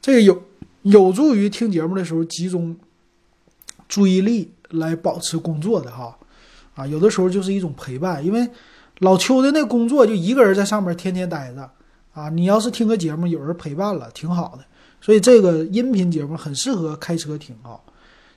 [0.00, 0.42] 这个有
[0.82, 2.76] 有助于听节目的时候集中
[3.88, 4.52] 注意力。
[4.74, 6.16] 来保持工作的哈，
[6.76, 8.48] 啊，有的时候就是一种陪伴，因为
[9.00, 11.68] 老邱的那工作就一个人在上面天天待着，
[12.12, 14.64] 啊，你要是听个节目有人陪伴了，挺好的，
[15.00, 17.78] 所以这个音频节目很适合开车听啊。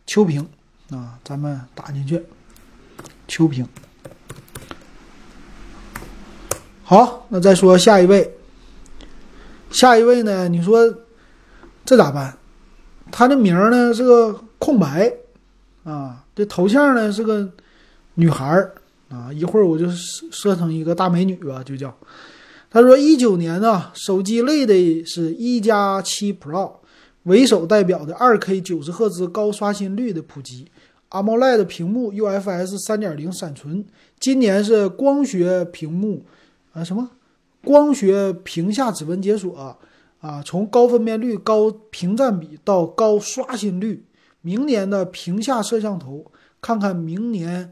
[0.06, 0.48] 秋萍
[0.90, 2.22] 啊，咱们打进去，
[3.28, 3.68] 秋萍。
[6.84, 8.30] 好，那再说下一位，
[9.72, 10.48] 下一位呢？
[10.48, 10.94] 你说
[11.86, 12.38] 这咋办？
[13.12, 15.12] 他的名呢是个空白
[15.84, 16.24] 啊。
[16.36, 17.50] 这头像呢是个
[18.16, 18.46] 女孩
[19.10, 21.96] 啊，一会儿我就设成一个大美女吧，就叫。
[22.74, 26.78] 他说一九年呢，手机类的是一加七 Pro
[27.22, 30.72] 为首代表的二 K 九十赫兹高刷新率的普及
[31.12, 33.86] ，AMOLED 屏幕 UFS 三点零闪存，
[34.20, 36.26] 今年是光学屏幕
[36.72, 37.12] 啊什么
[37.64, 39.56] 光学屏下指纹解锁
[40.20, 44.04] 啊，从高分辨率、高屏占比到高刷新率。
[44.42, 46.26] 明年的屏下摄像头，
[46.60, 47.72] 看看明年，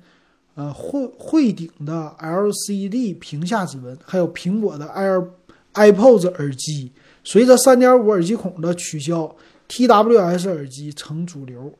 [0.55, 5.25] 呃，会会顶的 LCD 屏下指纹，还有苹果的 Air
[5.73, 6.91] iPods 耳机，
[7.23, 9.33] 随着3.5耳机孔的取消
[9.69, 11.73] ，TWS 耳机成主流，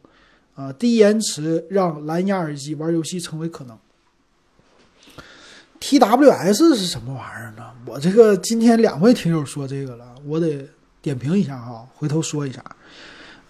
[0.56, 3.78] 啊，低延迟让蓝牙耳机玩游戏成为可能。
[5.82, 7.72] TWS 是什么玩意儿呢？
[7.86, 10.66] 我这个今天两位听友说这个了，我得
[11.02, 12.64] 点评一下哈，回头说一下。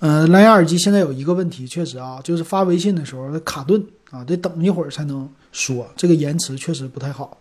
[0.01, 7.37] 呃，蓝牙耳机现在有一个问题，确实啊，就是发微信的时候卡顿啊，得等一会儿才能说，这个延迟确实不太好。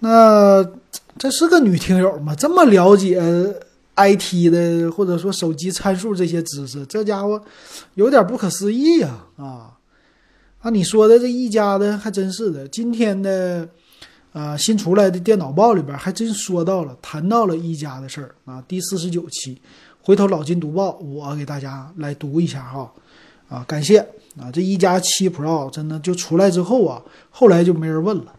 [0.00, 0.62] 那
[1.16, 2.34] 这是个女听友吗？
[2.34, 3.18] 这么了解
[3.96, 7.42] IT 的，或者说手机参数这些知识，这家伙
[7.94, 9.24] 有点不可思议呀！
[9.36, 9.72] 啊，
[10.60, 13.66] 啊，你说的这一家的还真是的，今天的
[14.34, 19.58] 啊新出来的电脑报里边还真说到了，谈到了一加的事儿啊，第四十九期。
[20.02, 22.92] 回头老金读报，我给大家来读一下哈，
[23.48, 24.06] 啊，感谢。
[24.40, 28.32] 啊，这一加七 Pro 真的就出来之后啊，后来就没人问了，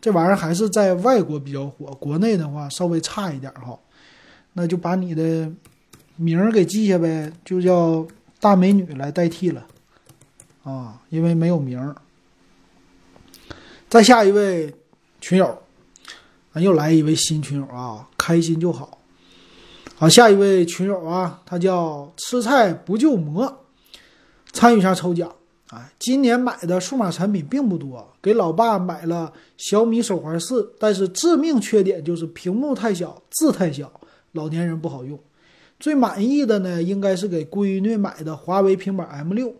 [0.00, 3.78] 这玩意儿还是在外国比较火，国内的话稍微差一点哈，
[4.54, 5.48] 那就把你的
[6.16, 8.04] 名儿给记下呗，就叫
[8.40, 9.64] 大美女来代替了，
[10.64, 11.94] 啊，因为没有名儿。
[13.88, 14.74] 再下一位
[15.20, 15.46] 群友，
[16.52, 18.98] 啊，又来一位新群友啊，开心就好。
[19.98, 23.50] 好，下一位群友啊，他叫吃菜不就馍，
[24.52, 25.32] 参与一下抽奖。
[25.70, 33.90] 哎，今年买的数码产品并不多，给老爸买了小米手环四，但是致命缺点就是屏幕太小，字太小，
[34.32, 35.18] 老年人不好用。
[35.80, 39.54] 最满意的呢，应该是给闺女买的华为平板 M 六，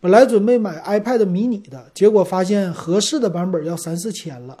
[0.00, 4.58] 本来准备买 iPad mini 的，结果发现合适的版本要三四千了。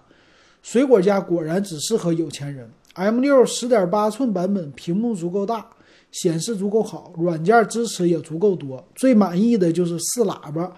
[0.62, 2.70] 水果家果然只适合有钱人。
[2.96, 5.66] M 六十点八寸版本屏幕足够大，
[6.10, 8.82] 显示足够好，软件支持也足够多。
[8.94, 10.72] 最满意的就是四喇叭，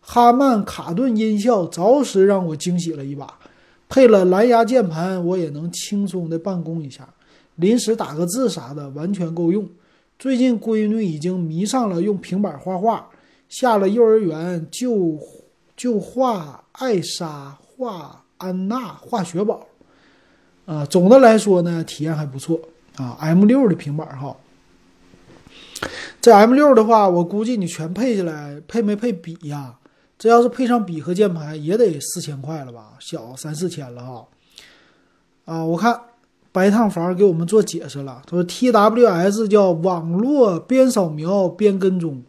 [0.00, 3.38] 哈曼卡顿音效着实让我惊喜了一把。
[3.88, 7.08] 配了蓝牙键盘，我也能轻松的办公一下，
[7.56, 9.66] 临时打个字啥的完全够用。
[10.18, 13.08] 最近闺女已经迷上了用平板画画，
[13.48, 15.18] 下了幼儿园就
[15.74, 19.66] 就画艾莎，画安娜，画雪宝。
[20.64, 22.60] 啊，总的来说呢，体验还不错
[22.96, 23.16] 啊。
[23.20, 24.36] M 六的平板哈，
[26.20, 29.76] 这 M 六的话，我估计你全配下来，配没配笔呀？
[30.18, 32.90] 这要是配上笔和键盘，也得四千块了吧？
[33.00, 34.26] 小三四千了哈。
[35.44, 36.00] 啊，我看
[36.52, 42.22] 白烫房给我们做解释了，他说 TWS 叫网络边扫描边跟踪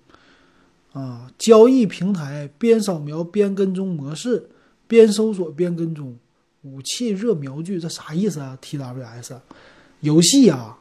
[0.93, 4.49] 啊，交易平台边扫描边跟踪模式
[4.87, 6.15] 边搜索边跟踪，
[6.63, 9.35] 武器热瞄具，这啥意思啊？TWS
[10.01, 10.77] 游戏啊，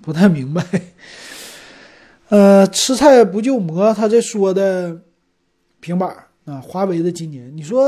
[0.00, 0.64] 不太明白。
[2.28, 5.00] 呃，吃菜不就馍，他这说的
[5.80, 7.84] 平板啊，华为的今年，你说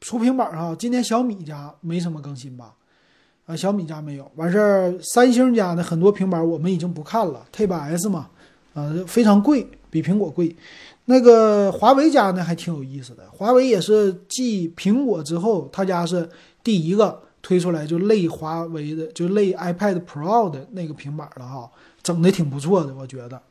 [0.00, 0.74] 出平板啊？
[0.78, 2.74] 今年小米家没什么更新吧？
[3.46, 8.30] 啊，小米家没有，完事儿，三星家的很多平板我们已经不看了，Tab S 嘛，
[8.72, 10.54] 啊，非常贵，比苹果贵。
[11.10, 16.30] 那个华为家呢还挺有意思的，华为也是继苹果之后，他家是
[16.62, 21.68] 第一个推出来就类华为的，就类 iPad Pro 的那个平板了哈，
[22.00, 23.42] 整的挺不错的，我觉得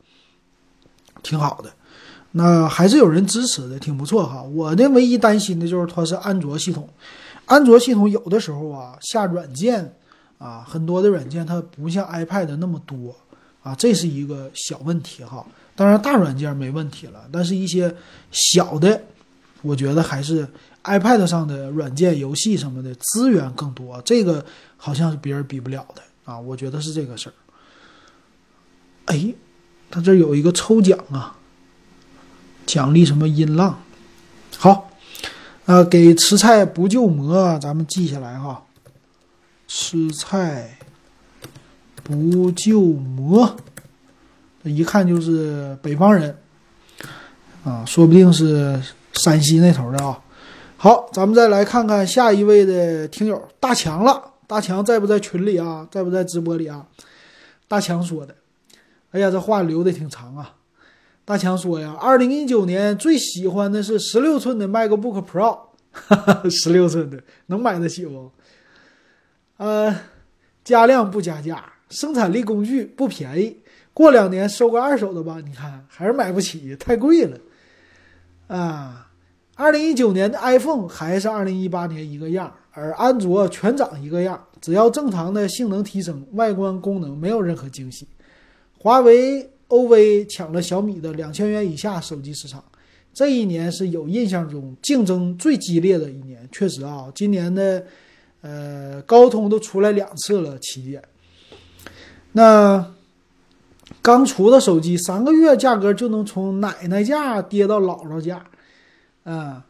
[1.22, 1.70] 挺好的。
[2.30, 4.42] 那还是有人支持的，挺不错哈。
[4.42, 6.88] 我的唯一担心的就是它是安卓系统。
[7.44, 9.94] 安卓系统有的时候啊，下软件
[10.38, 13.14] 啊，很多的软件它不像 iPad 那么多
[13.62, 15.44] 啊，这是一个小问题哈。
[15.80, 17.96] 当然大软件没问题了，但是一些
[18.30, 19.00] 小的，
[19.62, 20.46] 我觉得还是
[20.84, 24.44] iPad 上的软件、游戏什么的资源更多，这个
[24.76, 26.38] 好像是别人比不了的啊。
[26.38, 27.32] 我觉得是这个事儿。
[29.06, 29.32] 哎，
[29.90, 31.34] 他这有一个抽奖啊，
[32.66, 33.82] 奖励什么音浪？
[34.58, 34.90] 好。
[35.64, 38.66] 啊，给吃菜不救馍，咱们记下来哈。
[39.66, 40.76] 吃菜
[42.02, 43.56] 不救馍，
[44.64, 46.36] 一看就是北方人
[47.64, 48.80] 啊，说不定是
[49.12, 50.20] 山西那头的啊。
[50.76, 54.32] 好，咱们再来看看下一位的听友大强了。
[54.46, 55.86] 大强在不在群里啊？
[55.90, 56.84] 在不在直播里啊？
[57.68, 58.34] 大强说的，
[59.12, 60.56] 哎呀，这话留的挺长啊。
[61.24, 65.56] 大强说呀，二零一九年最喜欢的是十六寸的 MacBook Pro，
[65.92, 68.32] 哈 哈十六寸的能买得起不？
[69.58, 69.94] 呃，
[70.64, 73.59] 加量不加价，生产力工具不便宜，
[74.00, 75.38] 过两年收个二手的吧。
[75.44, 77.38] 你看还是买不起，太贵了。
[78.48, 79.10] 啊，
[79.54, 88.06] 二零一九年的 iPhone 还是二零一八年一个样，而安卓全长一个样，只要正常的性能提升，外观功能没有任何惊喜。
[88.78, 89.50] 华为。
[89.70, 92.60] OV 抢了小米的两千元以下手机市场，
[93.14, 96.48] 这一年是有印象中竞争最激烈的一年。
[96.50, 97.86] 确实啊，今年的
[98.40, 101.00] 呃高通都出来两次了旗舰，
[102.32, 102.84] 那
[104.02, 108.44] 刚出的手机三个月价格就能从奶奶家跌到姥姥家，
[109.24, 109.64] 啊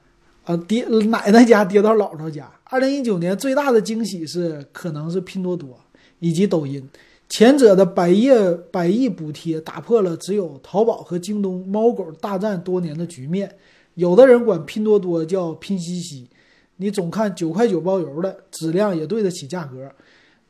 [0.45, 2.51] 啊跌奶奶家跌到姥姥家。
[2.65, 5.79] 二零一九年最大的惊喜是可能是拼多多
[6.21, 6.89] 以及抖音。
[7.29, 8.29] 前者的百亿
[8.73, 13.57] 百亿补贴打破了只有淘宝和京东猫狗大战多年的局面。
[13.95, 16.29] 有的人管拼多多叫拼夕夕，
[16.77, 19.91] 你总看九块九包邮的，质量也对得起价格。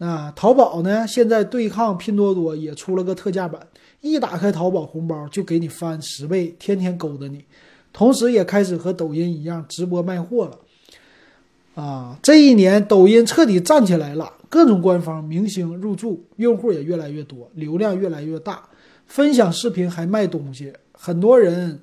[0.02, 1.06] 那淘宝呢？
[1.06, 3.60] 现在对抗拼多多也出了个特价版，
[4.00, 7.44] 一打开淘宝红包就给你翻十倍，天天勾搭你。
[7.92, 10.58] 同时也开始和抖音一样直播卖货了。
[11.74, 14.32] 啊，这一年抖音彻底站起来了。
[14.48, 18.66] 各种官方明星入驻，用户也越来越多，流量越来越大，
[19.06, 21.78] 分享视频还卖东西，很多人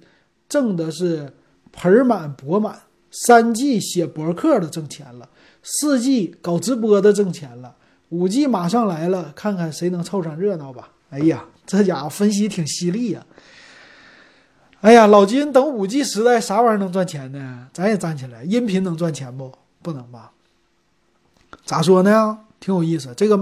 [0.50, 1.32] 挣的是
[1.72, 2.80] 盆满钵满。
[3.12, 5.30] 三 G 写博客的挣钱了，
[5.62, 7.74] 四 G 搞直播的挣钱了，
[8.10, 10.90] 五 G 马上来了，看看谁能凑上热闹吧。
[11.10, 13.26] 哎呀，这家伙分析挺犀利呀。
[14.82, 17.68] 哎呀，老金，等五 G 时代啥玩意儿能赚钱呢？
[17.74, 19.52] 咱也站起来，音频能赚钱不？
[19.82, 20.32] 不能吧？
[21.66, 22.40] 咋说呢？
[22.60, 23.38] 挺有意思，这个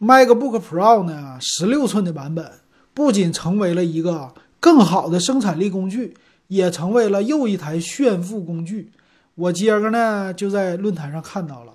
[0.00, 2.50] MacBook Pro 呢，十六寸的版本
[2.94, 6.16] 不仅成为了一个更好的生产力工具，
[6.46, 8.90] 也成为了又一台炫富工具。
[9.34, 11.72] 我今儿个呢就在论坛上看到了，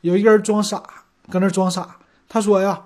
[0.00, 0.82] 有一个人装傻，
[1.30, 1.96] 搁那装傻。
[2.28, 2.84] 他说呀：“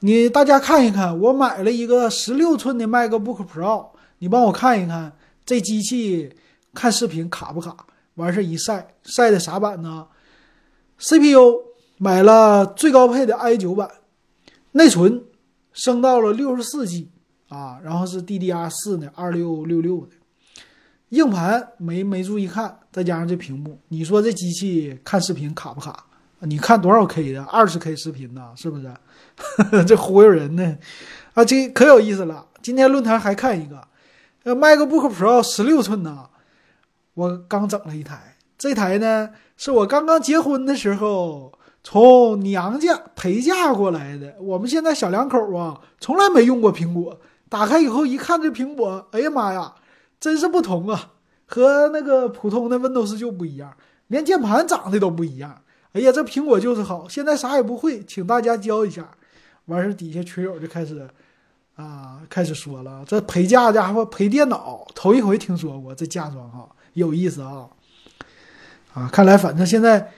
[0.00, 5.12] 你大家看一看，我买了一个十六寸的 MacBook Pro，你帮我看一看
[5.44, 6.34] 这机器
[6.72, 7.76] 看视频卡不卡？
[8.14, 10.06] 完事一晒，晒的啥版呢
[10.98, 13.88] ？CPU。”买了最高配的 i 九版，
[14.72, 15.22] 内存
[15.72, 17.08] 升到了六十四 G
[17.48, 20.08] 啊，然后是 DDR 四的二六六六的，
[21.10, 26.04] 硬盘没没注意看，再加上这屏幕，你说这机器看视频卡不卡？
[26.46, 27.42] 你看多少 K 的？
[27.44, 28.52] 二十 K 视频呢？
[28.56, 28.92] 是不是？
[29.86, 30.76] 这忽悠人呢？
[31.34, 32.46] 啊，这可有意思了。
[32.62, 33.86] 今天论坛还看一个，
[34.44, 36.26] 呃，MacBook Pro 十六寸呢，
[37.14, 41.52] 我刚整了一台，这台呢是我刚刚结婚的时候。
[41.86, 47.20] 从娘家陪嫁过来的，我们现在小两口啊，从来没用过苹果。
[47.50, 49.74] 打开以后一看这苹果，哎呀妈呀，
[50.18, 51.10] 真是不同啊，
[51.44, 53.70] 和那个普通的 Windows 就不一样，
[54.06, 55.60] 连键盘长得都不一样。
[55.94, 57.08] 哎呀，这苹果就是好。
[57.08, 59.08] 现在啥也不会，请大家教一下。
[59.66, 61.08] 完事底下群友就开始
[61.76, 67.68] 啊，开始说了，这陪嫁家伙陪电脑，头一回听说过这嫁妆哈，有意思啊。
[68.92, 70.12] 啊，看来反正现在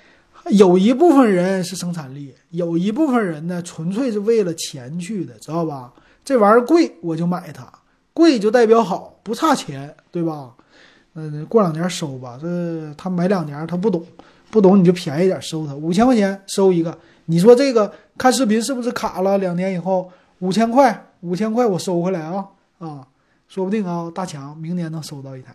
[0.50, 5.92] 有一部分人是生产力，有一部分人呢纯粹是为了钱去的，知道吧？
[6.24, 7.70] 这玩意儿贵我就买它，
[8.14, 10.54] 贵就代表好，不差钱，对吧？
[11.14, 14.04] 嗯，过两年收吧，这他买两年他不懂，
[14.50, 19.38] 不懂你就便宜点收他，五千块钱收一个，你说这个看视频是不是卡了？
[19.38, 22.46] 两年以后五千块，五千块我收回来啊
[22.78, 23.06] 啊，
[23.48, 25.54] 说不定啊，大强明年能收到一台。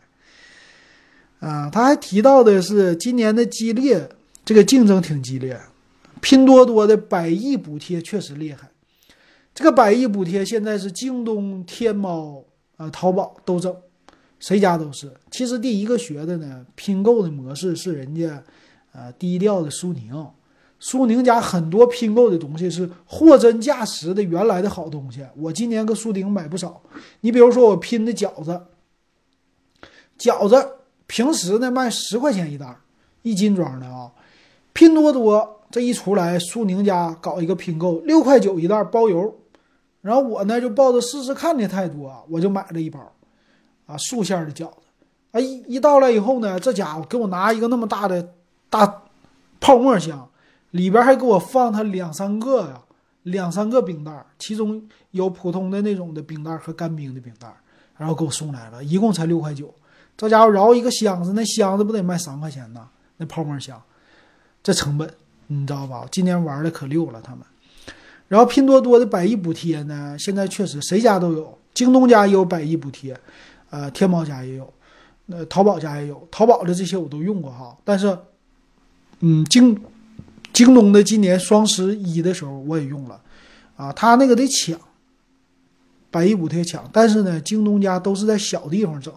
[1.40, 4.08] 啊，他还提到的是今年的激烈，
[4.46, 5.60] 这个竞争挺激烈。
[6.20, 8.70] 拼多多的百亿补贴确实厉害，
[9.56, 12.44] 这个百亿补贴现在是京东、天猫
[12.78, 13.76] 啊、淘宝都整，
[14.40, 15.12] 谁家都是。
[15.32, 18.44] 其实第一个学的呢，拼购的模式是人家，
[18.94, 20.28] 呃，低调的苏宁，
[20.80, 25.26] 苏宁家很多拼购的东西是货真价实的原来的好东西。
[25.36, 26.82] 我今年搁苏宁买不少，
[27.22, 28.62] 你比如说我拼的饺子，
[30.18, 30.78] 饺子。
[31.08, 32.74] 平时呢卖十块钱一袋，
[33.22, 34.10] 一斤装的啊。
[34.72, 39.36] 拼多多这一出来，苏宁家搞一个拼购，六块九一袋包邮。
[40.00, 43.12] 然后我呢就抱着试试看的态度啊，我就买了一包，
[43.88, 44.88] 啊素馅的饺子。
[45.32, 48.34] 啊一一到来以后呢，这家伙给我拿一个那么大的
[48.72, 49.04] 大
[49.60, 50.28] 泡沫箱，
[50.72, 52.82] 里边还给我放他两三个呀，
[53.24, 57.54] 两三个冰袋，其中有普通的那种的冰袋和干冰的冰袋，
[57.98, 59.72] 然后给我送来了，一共才六块九。
[60.18, 62.88] 这家伙绕一个箱子，那箱子不得卖三块钱呢？
[63.18, 63.80] 那泡沫箱，
[64.64, 65.14] 这成本
[65.48, 66.06] 你知道吧？
[66.10, 67.46] 今年玩的可溜了他们。
[68.30, 73.20] 然后拼多多的百亿补贴呢，现在确实谁家都有，京东家也有百亿补贴，
[73.70, 74.74] 呃，天猫家也有，
[75.26, 76.26] 那淘宝家也有。
[76.32, 78.18] 淘宝的这些我都用过哈，但是，
[79.22, 79.80] 嗯，京
[80.54, 83.22] 京东的今年双十一的时候我也用了，
[83.76, 84.80] 啊，他那个得抢，
[86.12, 89.14] 百亿补贴抢，但是呢，京东家都是在小地方整。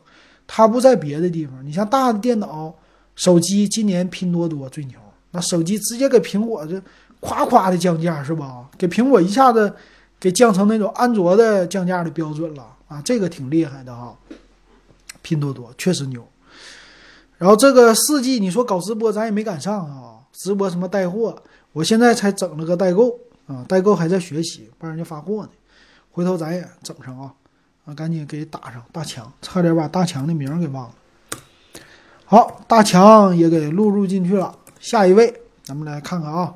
[0.47, 2.75] 它不在别的地方，你像大的电脑、
[3.17, 4.99] 手机，今年拼多多最牛。
[5.31, 6.79] 那手机直接给苹果这
[7.19, 8.69] 夸夸的降价是吧？
[8.77, 9.75] 给苹果一下子
[10.21, 14.15] 给降成那种安卓的降价的标准了啊，这个挺厉害的哈。
[15.23, 16.23] 拼多多确实牛。
[17.45, 21.37] 然后这个四 G，你说搞直播咱也没赶上啊，直播什么带货，
[21.75, 25.51] 我现在才整了个代购啊，代购还在学习，帮人家发货呢，
[26.11, 27.35] 回头咱也整上啊。
[27.85, 30.95] 啊，赶紧给打上大强，差点把大强的名给忘了。
[32.25, 34.57] 好，大强也给录入进去了。
[34.81, 36.55] 下一位，咱们来看看啊。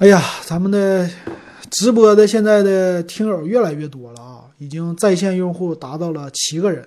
[0.00, 1.08] 哎呀，咱们的
[1.70, 6.86] 直播的现在的听友越来越多了啊，已经在线用户达到了七个人，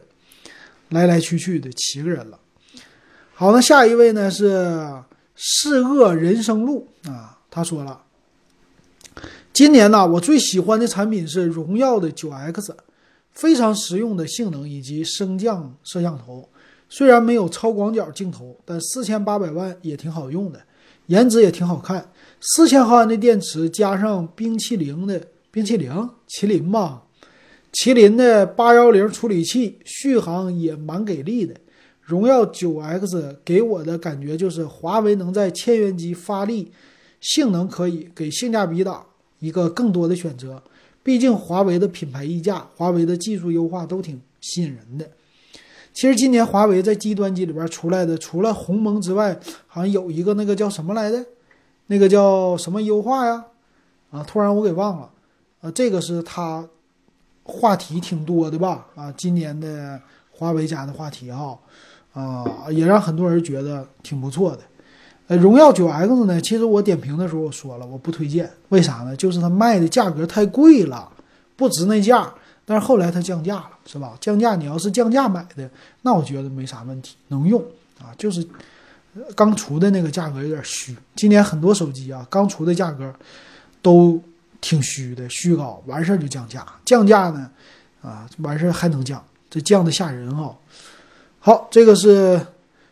[0.96, 2.39] 来来去去的七个人了。
[3.36, 4.91] 好，那下一位呢是
[5.36, 8.02] 是恶人生路啊，他说了。
[9.52, 12.76] 今年呢，我最喜欢的产品是荣耀的九 X，
[13.32, 16.50] 非常实用的性能以及升降摄像头。
[16.89, 20.62] 虽然没有超广角镜头，但四千八百万也挺好用的，
[21.08, 22.10] 颜值也挺好看。
[22.39, 25.22] 四千毫安的电池加上冰淇淋的
[25.52, 25.89] 冰淇淋
[26.28, 27.04] 麒麟吧，
[27.76, 31.54] 麒麟的八幺零处理器，续航也蛮给力的。
[32.00, 36.72] 荣耀九 X 给我的感觉就是华为能在千元机发力，
[37.20, 39.06] 性能可以给性价比打。
[39.40, 40.64] 一个更多的选择，
[41.04, 45.06] 毕竟华为的品牌溢价、华为的技术优化都挺吸引人的。
[45.94, 51.26] 其实今年华为在低端机里边出来的，除了鸿蒙之外，好像有一个那个叫什么来着，
[51.88, 53.46] 那个叫什么优化呀？
[54.12, 55.12] 啊，突然我给忘了。
[55.60, 56.68] 啊，这个是它
[57.46, 58.86] 话题挺多的吧？
[58.96, 60.00] 啊，今年的
[60.32, 61.58] 华为家的话题哈，
[62.14, 64.60] 啊，也让很多人觉得挺不错的。
[65.28, 66.41] 呃，荣耀九 X 呢？
[66.41, 69.16] 其实我点评的时候我说了，我不推荐，为啥呢？
[69.16, 71.10] 就是它卖的价格太贵了，
[71.56, 72.32] 不值那价。
[72.68, 74.14] 但是后来它降价了，是吧？
[74.20, 75.70] 降价，你要是降价买的，
[76.02, 77.64] 那我觉得没啥问题，能用
[78.00, 78.10] 啊。
[78.18, 78.43] 就是
[79.36, 80.96] 刚出的那个价格有点虚。
[81.16, 83.14] 今年很多手机啊，刚出的价格
[83.84, 84.20] 都
[84.66, 86.66] 挺虚的，虚高，完事儿就降价。
[86.84, 87.51] 降价呢，
[88.01, 90.57] 啊，完事儿还能降，这降的吓人哈。
[91.38, 92.47] 好，这个是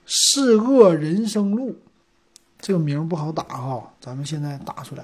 [0.05, 1.75] 是恶人生路。
[2.61, 5.03] 这个名不好打哈，咱们现在打出来，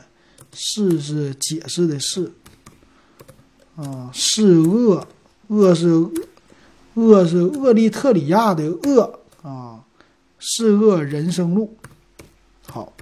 [0.54, 2.32] 是是解释的是，
[3.76, 5.08] 啊，是恶，
[5.48, 5.88] 恶是
[6.94, 9.84] 恶是厄立特里亚的恶啊，
[10.38, 11.76] 是恶人生路，
[12.68, 12.94] 好，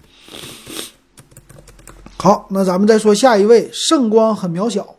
[2.20, 4.95] 好，那咱们再说下一位，圣光很渺小，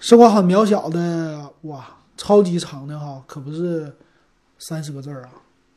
[0.00, 3.94] 圣光很渺小的哇，超级长的哈，可不是
[4.58, 5.30] 三十个字儿啊，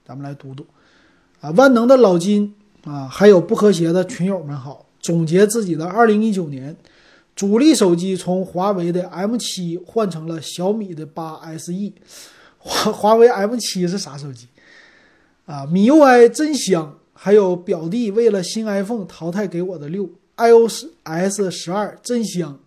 [0.03, 0.65] 咱们来读读。
[1.39, 2.55] 啊，万能的老金。
[2.85, 6.75] 啊，还有不和谐的群友们好，总结自己的二零一九年，
[7.35, 11.93] 主力手机从华为的 M 七换成了小米的八 SE，
[12.57, 14.47] 华华为 M 七是啥手机？
[15.45, 16.95] 啊，MIUI 真香。
[17.13, 20.09] 还有表弟为了新 iPhone 淘汰给我的六。
[20.39, 22.57] iOS 十二真香。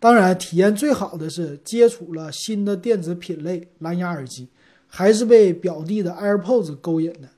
[0.00, 4.48] 当然，体验最好的是接触了新的电子品类蓝牙耳机，
[4.86, 7.28] 还是被表弟的 AirPods 勾引的。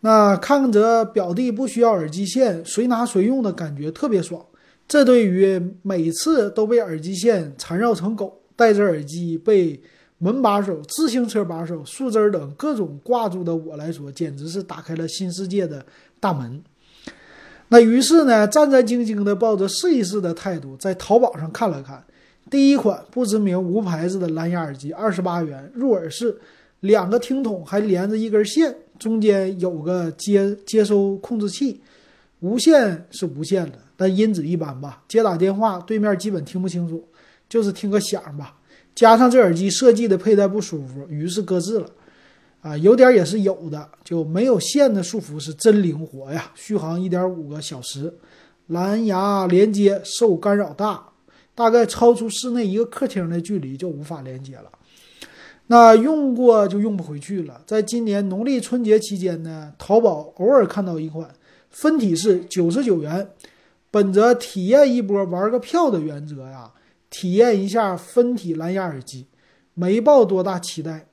[0.00, 4.42] 那看着表弟不需要耳机线，随拿随用的感觉特别爽。
[4.88, 9.78] 这对于每次都被耳机线缠绕成狗，戴着耳机被
[10.18, 15.84] 门把手、自行车把手、树枝等各种挂住的我来说，简直是打开了新世界的
[16.20, 16.62] 大门。
[17.68, 22.02] 那于是呢，战战兢兢地抱着试一试的态度，在淘宝上看了看，
[22.48, 26.36] 第一款不知名无牌子的蓝牙耳机，二十八元，入耳式，
[26.80, 31.80] 两个听筒还连着一根线，中间有个接接收控制器，
[32.38, 37.04] 无线是无线的，但音质一般吧，接打电话对面基本听不清楚，
[37.48, 38.54] 就是听个响吧。
[38.94, 41.86] 加上这耳机设计的佩戴不舒服，于是搁置了。
[42.66, 46.50] 啊，有点也是有的，就没有线的束缚是真灵活呀！
[46.56, 48.12] 续航一点五个小时，
[48.66, 51.10] 蓝牙连接受干扰大，
[51.54, 54.64] 大概超出室内一个客厅的距离就无法连接了。
[55.68, 57.62] 那用过就用不回去了。
[57.64, 61.32] 在今年农历春节期间呢，淘宝偶尔看到一款
[61.70, 63.30] 分体式九十九元，
[63.92, 66.72] 本着体验一波玩个票的原则呀，
[67.10, 69.28] 体验一下分体蓝牙耳机，
[69.74, 71.06] 没抱多大期待。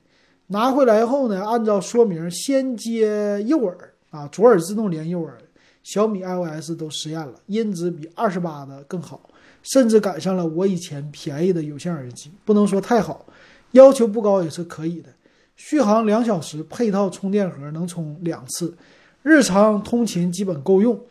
[0.54, 3.76] 拿回来后呢，按照说明先接右耳
[4.12, 5.36] 啊，左耳自动连右耳。
[5.82, 9.20] 小米 iOS 都实验了，音质比二十八的更好，
[9.64, 13.26] 甚至赶上了我以前便宜的有线耳机，不能说太好，
[13.72, 15.10] 要求不高也是可以的。
[15.56, 18.78] 续航两小时，配套充电盒能充两次，
[19.24, 21.02] 日常通勤基本够用。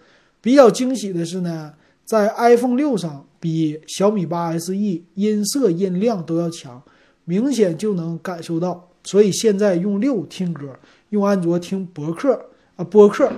[0.40, 1.74] 比较惊喜的是呢，
[2.04, 4.72] 在 iPhone 六上比小米八 SE
[5.14, 6.80] 音色音量都要强，
[7.24, 8.90] 明显就能感受到。
[9.04, 10.78] 所以现在用六听歌，
[11.10, 13.32] 用安卓听博客啊播客，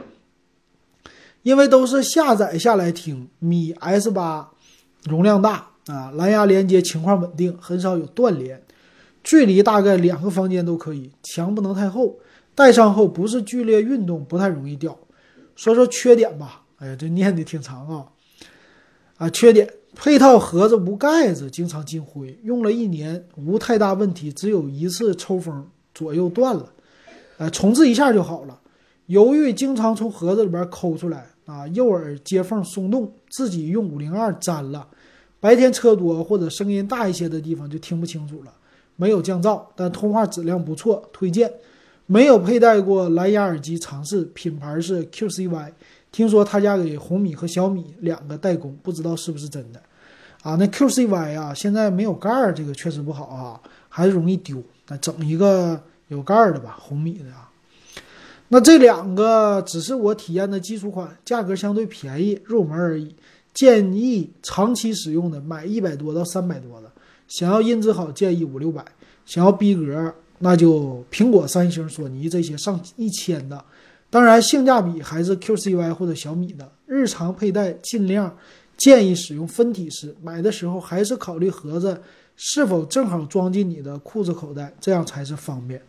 [1.43, 3.29] 因为都是下载下来听。
[3.39, 4.51] 米 S 八
[5.05, 8.63] 容量大啊，蓝牙连接情况稳定，很少有断连，
[9.23, 12.19] 距离大概两个房间都可以，墙不能太厚。
[12.55, 14.97] 戴上后不是剧烈运动，不太容易掉。
[15.57, 18.07] 说说缺点吧，哎呀，这念的挺长啊
[19.17, 19.69] 啊，缺点。
[19.95, 26.73] 配套盒子无盖子，经常进灰，用了一年无太大问题，只有一次抽风左右断了，
[27.39, 28.59] 呃，重置一下就好了。
[29.07, 34.87] 犹豫经常从盒子里边抠出来啊，右耳接缝松动，自己用五零二粘了。
[35.41, 38.53] 白天车多或者声音大一些的地方就听不清楚了。
[38.97, 41.53] 没有降噪，但通话质量不错，推荐。
[42.07, 45.73] 没有佩戴过蓝牙耳机，尝试品牌是 QCY。
[46.15, 49.83] 听说他家给红米和小米两个代工，不知道是不是真的，
[50.43, 54.63] 啊，那 QCY 啊，现在没有盖儿，这个确实不好啊，还是容易丢。
[54.87, 57.51] 那整一个有盖儿的吧，红米的啊。
[58.47, 63.13] 那这两个只是我体验的基础款，价格相对便宜，入门而已。
[63.53, 66.89] 建议长期使用的买一百多到三百多的，
[67.27, 68.85] 想要音质好建议五六百，
[69.27, 73.65] 想要逼格那就苹果、三星、索尼这些上一千的。
[74.15, 76.71] 当然，性价比还是 QCY 或者小米的。
[76.87, 78.33] 日常佩戴尽量
[78.77, 82.01] 建议使用分体式，买的时候还是考虑盒子
[82.37, 85.83] 是否正好装进你的裤子口袋，这样才是方便。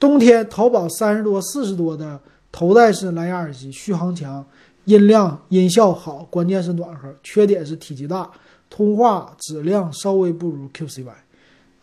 [0.00, 2.20] 冬天淘宝三十多、四十多的
[2.50, 4.44] 头戴式蓝牙耳机，续航强，
[4.86, 7.14] 音量音效好，关键是暖和。
[7.22, 8.28] 缺点是体积大，
[8.68, 11.12] 通话质量稍微不如 QCY。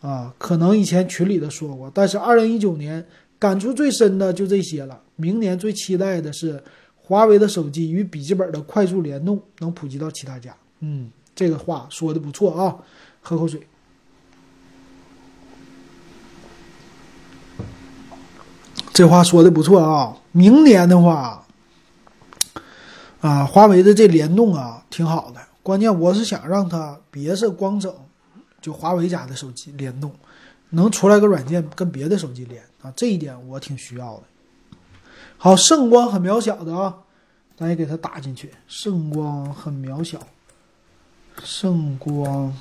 [0.02, 3.02] 啊，可能以前群里的说过，但是二零一九年。
[3.38, 4.98] 感触最深的就这些了。
[5.16, 6.62] 明年最期待的是
[6.96, 10.54] 华为的手机与笔记本的快速联动能普及到其他家。
[10.80, 12.76] 嗯，这个话说的不错啊。
[13.20, 13.66] 喝口水。
[18.92, 20.16] 这话说的不错啊。
[20.32, 21.44] 明年的话，
[23.20, 25.40] 啊，华为的这联动啊挺好的。
[25.62, 27.92] 关键我是想让它别是光整
[28.60, 30.14] 就华为家的手机联动，
[30.70, 32.62] 能出来个软件跟别的手机连。
[32.82, 34.22] 啊，这一点我挺需要的。
[35.38, 36.94] 好，圣光很渺小的啊，
[37.56, 38.50] 咱也给它打进去。
[38.66, 40.18] 圣光很渺小，
[41.44, 42.52] 圣光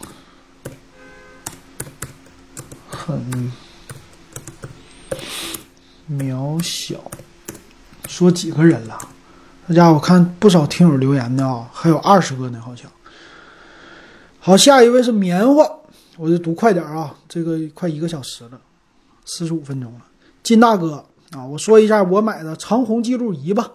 [2.88, 3.52] 很
[6.10, 7.00] 渺小。
[8.08, 9.00] 说几个人了？
[9.68, 12.92] 大家我看不少听友留言的啊，还有二十个呢，好像。
[14.40, 15.68] 好，下一位是棉花，
[16.18, 18.62] 我就读快点啊，这个快一个小时了，
[19.26, 20.02] 四十五分钟了。
[20.44, 21.04] 金大哥
[21.36, 23.74] 啊，我说一下我买的长虹记录仪吧。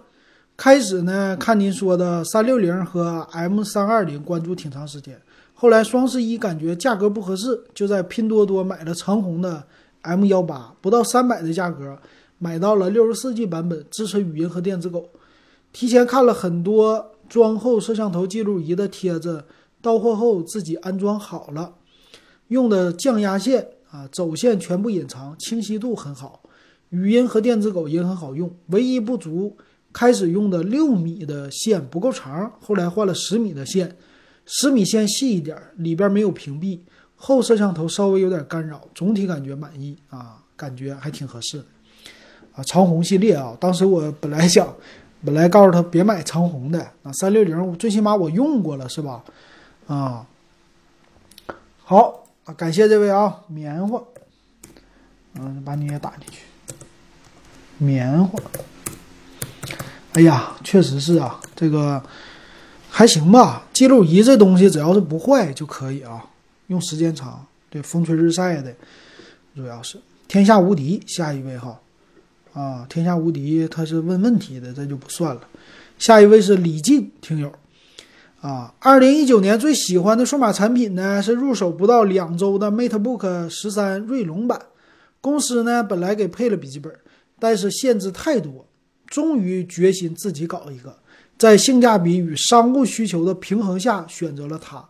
[0.56, 5.20] 开始呢，看您说的三六零和 M 三二零，关注挺长时间。
[5.52, 9.62] 后来双十一感觉价格不合适，就在拼多多买了长虹的
[10.00, 11.98] M 幺八，不到三百的价格
[12.38, 15.10] 买到了六十四 G 版本，支持语音和电子狗。
[15.70, 19.44] 提前看了很多装后摄像头记录仪的帖子，
[19.82, 21.74] 到货后自己安装好了，
[22.48, 26.40] 用的降压线啊，走线全部隐藏，清晰度很好，
[26.90, 28.50] 语音和电子狗也很好用。
[28.66, 29.56] 唯一不足，
[29.92, 33.96] 开始用的六米的线不够长，后来换了十米的线，
[34.46, 36.78] 十米线细一点，里边没有屏蔽，
[37.16, 41.64] 后摄像头稍微有点干扰，总体感觉满意啊，感觉还挺合适的
[42.54, 42.62] 啊。
[42.62, 44.72] 长虹系列啊，当时我本来想。
[45.22, 49.22] 本来告诉他别买长虹的啊，三六零最起码我用过了是吧？
[49.86, 50.26] 啊，
[51.84, 54.02] 好啊，感谢这位啊，棉花，
[55.34, 56.40] 嗯，把你也打进去，
[57.80, 58.38] 棉花。
[60.12, 62.00] 哎呀，确实是啊，这个
[62.88, 63.66] 还行吧。
[63.72, 66.24] 记录仪这东西只要是不坏就可以啊，
[66.66, 68.72] 用时间长，对，风吹日晒的，
[69.56, 71.02] 主要是天下无敌。
[71.06, 71.80] 下一位哈。
[72.52, 75.40] 啊，天下无敌，他是问问题的，这就不算了。
[76.00, 77.52] 下一位是李进听友，
[78.40, 84.60] 啊，二零一九年最喜欢的数码产品呢是入手不到两周的 MateBook 十三锐龙版。
[85.20, 86.92] 公司呢本来给配了笔记本，
[87.40, 88.66] 但是限制太多，
[89.06, 90.96] 终于决心自己搞一个，
[91.38, 94.86] 在性价比与商务需求的平衡下选择了它。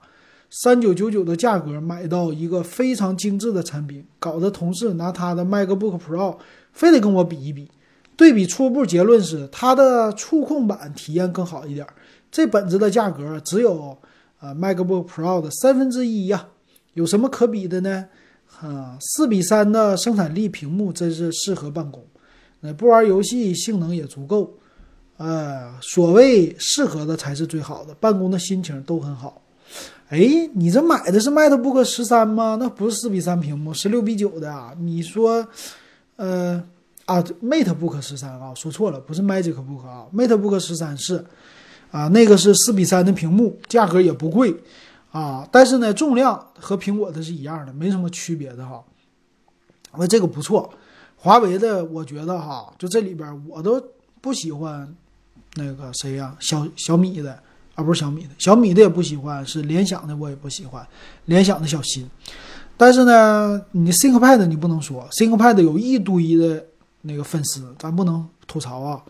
[0.51, 6.37] 三九九九的价格买到一个非常精致的产品，搞得同事拿他的 MacBook Pro。
[6.73, 7.69] 非得跟我比一比，
[8.17, 11.87] 对比初步结论是它的触控板体验更好一点。
[12.31, 13.97] 这本子的价格只有
[14.41, 16.49] 呃 MacBook Pro 的三分之一呀，
[16.95, 18.07] 有什么可比的呢？
[18.61, 22.05] 啊，四比三的生产力，屏幕真是适合办公，
[22.61, 24.53] 那，不玩游戏，性能也足够。
[25.17, 29.43] 呃，所谓适合的才是最好的，办公的心情都很好。
[30.09, 32.57] 哎，你这买的是 MacBook 十三吗？
[32.59, 34.75] 那不是四比三屏幕，十六比九的啊？
[34.79, 35.47] 你说？
[36.17, 36.63] 呃
[37.07, 41.25] 啊，MateBook 十三啊，说错了，不是 MagicBook 啊，MateBook 十三是
[41.91, 44.55] 啊，那个是四比三的屏幕，价格也不贵
[45.11, 48.85] 啊，但是呢，重量和苹果的是一样的，没什么区别的哈。
[49.97, 50.73] 那这个不错，
[51.23, 53.83] 华为的我觉得哈，就这里边我都
[54.23, 54.91] 不喜欢
[55.55, 57.39] 那个谁呀，小小米的
[57.75, 60.87] 啊，不是小米的，小米的也不喜欢，是联想的我也不喜欢，
[61.27, 62.09] 联想的小新。
[62.79, 66.65] 但是呢，你 ThinkPad 你不能说，ThinkPad 有一堆的
[67.03, 69.03] 那个粉丝，咱不能吐槽啊。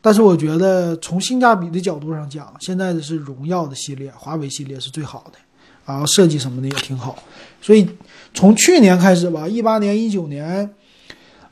[0.00, 5.38] 但是我觉得从性价比的角度上讲，现在的是荣耀的系列，华为系列是最好的，
[5.84, 7.20] 然后设计什么的也挺好。
[7.60, 7.88] 所以
[8.32, 10.72] 从去年开始吧，一八年、一九年，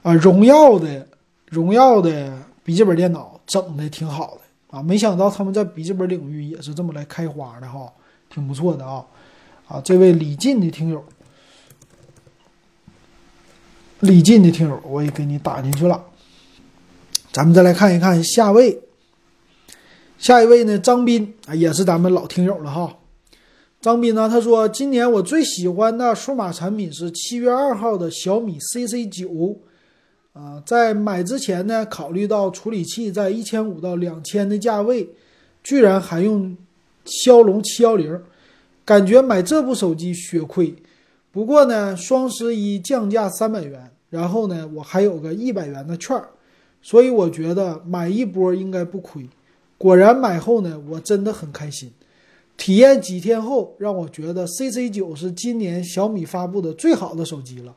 [0.09, 1.06] 啊，荣耀的
[1.50, 2.32] 荣耀的
[2.64, 4.40] 笔记本电脑整的挺好的
[4.78, 4.82] 啊。
[4.82, 7.92] 没想到他们在笔记本领域也是这么来开花的哈，
[8.30, 9.04] 挺不错的啊。
[9.66, 11.04] 啊，这位李进的听友。
[14.00, 16.02] 李进的听友，我也给你打进去了。
[17.30, 18.80] 咱们再来看一看下位，
[20.16, 22.96] 下一位呢，张斌啊，也是咱们老听友了哈。
[23.82, 29.61] 张斌呢，他说今年我最喜欢的数码产品是七月二号的小米 CC 九
[30.39, 35.09] 啊，在买之前呢，考虑到处理器在一千五到两千的价位，
[35.64, 36.57] 居然还用
[37.05, 38.22] 骁龙七幺零，
[38.84, 40.72] 感觉买这部手机血亏。
[41.32, 46.28] 不过呢，双十一降价三百元，然后呢，我还有个一百元的券儿，
[46.80, 49.28] 所以我觉得买一波应该不亏。
[49.76, 51.91] 果然买后呢，我真的很开心。
[52.57, 57.74] 体验几天后，让我觉得 CC 九是今年小米发布的最好的手机了。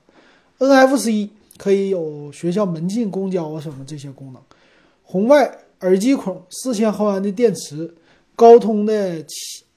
[0.59, 1.30] NFC
[1.62, 4.41] 可以有学校门禁、公交啊什么这些功能，
[5.03, 7.93] 红外耳机孔，四千毫安的电池，
[8.36, 9.24] 高通的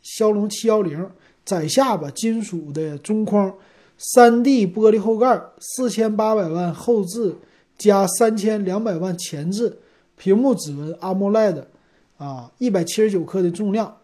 [0.01, 1.07] 骁龙七幺零。
[1.45, 3.55] 窄下巴金属的中框
[3.99, 7.37] 三 D 玻璃后盖，四千八百万后置
[7.77, 9.77] 加三千两百万前置，
[10.17, 11.65] 屏幕指纹 AMOLED，
[12.17, 13.95] 啊，一百七十九克的重量，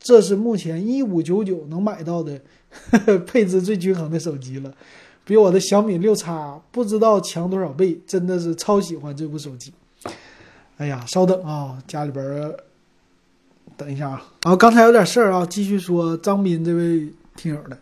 [0.00, 2.40] 这是目前一五九九能买到的
[3.26, 4.74] 配置最均衡的手机了，
[5.26, 9.74] 比我的小米六叉不知道强多少倍，真的是超喜欢这部手机。
[10.78, 12.24] 哎呀，稍等啊，家里边。
[13.76, 14.22] 等一下啊！
[14.44, 17.76] 然后刚才有点事儿啊，继续说张斌这位听友的。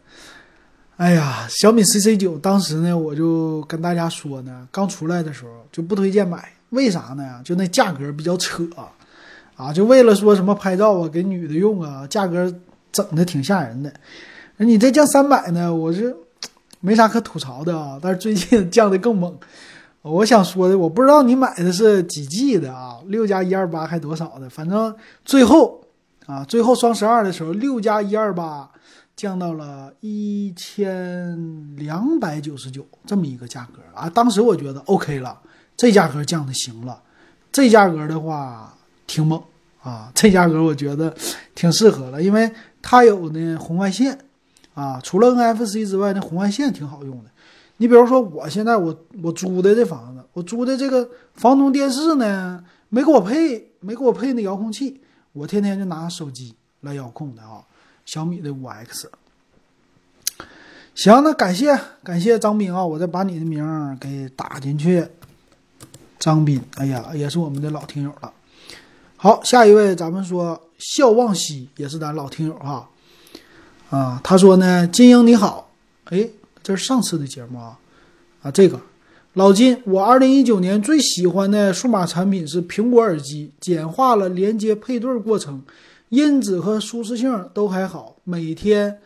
[0.97, 7.41] 哎呀，小米 CC 九当时呢，我就跟大家说呢，刚出来的时候就不推荐买，为啥呢？
[7.45, 8.67] 就那价格比较扯
[9.55, 12.53] 啊，就为了说什么拍照啊，给女的用啊，价格
[12.91, 13.93] 整的挺吓人的。
[14.57, 16.17] 你这降三百呢，我是
[16.85, 19.35] 没啥可吐槽的啊，但是最近降的更猛。
[20.03, 25.81] 我想说的，我不知道你买的是几 G 的啊，六加一二八还多少的，反正最后。
[26.27, 28.67] 啊，最后双十二的时候，六加一二八
[29.15, 34.09] 降到了一千两百九十九这么一个价格啊！
[34.09, 35.39] 当时我觉得 OK 了，
[35.77, 36.99] 这价格降的行了，
[37.53, 38.75] 这价格的话
[39.07, 39.39] 挺猛
[39.83, 41.15] 啊，这价格我觉得
[41.55, 44.19] 挺适合了，因为它有呢红外线
[44.75, 47.31] 啊，除了 NFC 之外，那红外线挺好用的。
[47.77, 55.01] 你比如说，我现在我我租的这房子，我租的这个房东电视呢，没给我配，没给我配那遥控器，
[55.33, 57.65] 我天天就拿手机来遥控的啊，
[58.05, 59.11] 小米的五 X。
[60.95, 65.07] 行，那感谢感谢张斌啊，我再把你的名给打进去。
[66.21, 68.33] 张斌，哎呀，也是我们的老听友了。
[69.17, 72.71] 好，下一位，咱们说笑望西也是咱老听友哈。
[72.71, 72.89] 啊，
[73.95, 75.71] 啊他说呢，金英你好，
[76.07, 76.29] 哎。
[76.67, 77.79] 这是上次的节目啊，
[78.41, 78.81] 啊，这个
[79.35, 85.63] 老金，我二零一九年最喜欢的数码产品是苹果耳机，简化了连接配对过程，
[86.09, 88.99] 音质和舒适性都还好，每天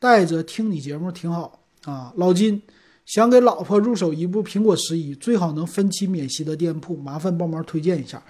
[0.00, 2.12] 带着听你节目挺好啊。
[2.16, 2.60] 老金
[3.04, 8.20] 想给老婆入手一部苹果十一，最好能分期免息的店铺，麻烦帮忙推荐一下。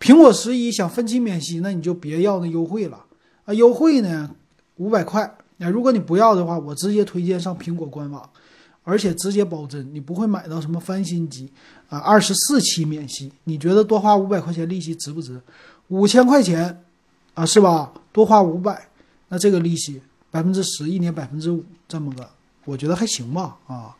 [0.00, 3.04] 苹果十一想分期免息，那你就别要那优惠了
[3.44, 4.28] 啊，优惠呢
[4.78, 5.32] 五百块。
[5.58, 8.28] 那如果你不要的话，我直接推荐上苹果官网，
[8.84, 11.52] 而且直接保真，你不会买到什么翻新机
[11.88, 15.40] 啊，二十四期免息，你觉得多花五百块钱利息值不值？
[15.88, 16.82] 五千块钱
[17.34, 17.92] 啊，是吧？
[18.12, 18.88] 多花五百，
[19.28, 20.00] 那这个利息
[20.30, 22.28] 百分之十，一年百分之五，这么个，
[22.64, 23.56] 我觉得还行吧？
[23.66, 23.96] 啊，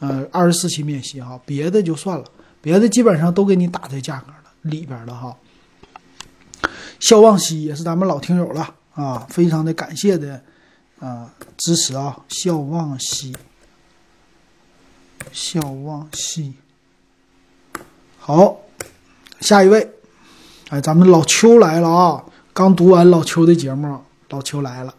[0.00, 2.24] 呃，二十四期免息哈，别的就算了，
[2.60, 5.36] 别的基本上都给你打在价格了里边了哈。
[7.00, 10.42] 笑望西也是咱们老听友了啊，非常的感谢的。
[11.00, 12.24] 啊，支持啊！
[12.28, 13.32] 笑望西，
[15.30, 16.54] 笑望西。
[18.18, 18.62] 好，
[19.40, 19.88] 下一位，
[20.70, 22.24] 哎，咱们老邱来了啊！
[22.52, 24.92] 刚读完老邱的节目，老邱来了。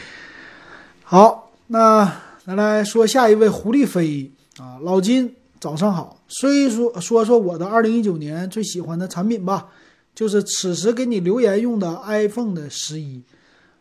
[1.02, 6.20] 好，那咱来说下一位狐狸飞啊，老金，早上好。
[6.28, 9.68] 所以说说说我的二零一九年最喜欢的产品吧，
[10.16, 13.22] 就是此时给你留言用的 iPhone 的十一。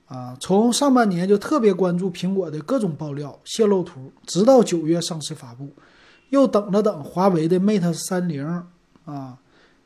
[0.07, 5.67] 啊，从上半年就特别关注苹果的各种爆料、泄露图，直到九月上市发布，
[6.29, 8.45] 又等了等华为的 Mate 三零
[9.03, 9.36] 啊，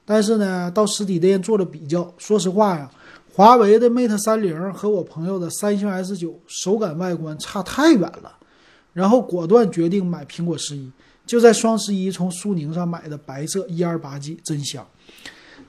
[0.04, 2.92] 但是呢，到实体店做了比较，说实话呀，
[3.34, 8.34] 华为的 Mate 三零和我朋友的三星 S 九手感外观差太远了，
[8.92, 10.92] 然后果断决定买苹果十一，
[11.26, 14.86] 就在双十一从苏宁上买的白色一二八 G，真香！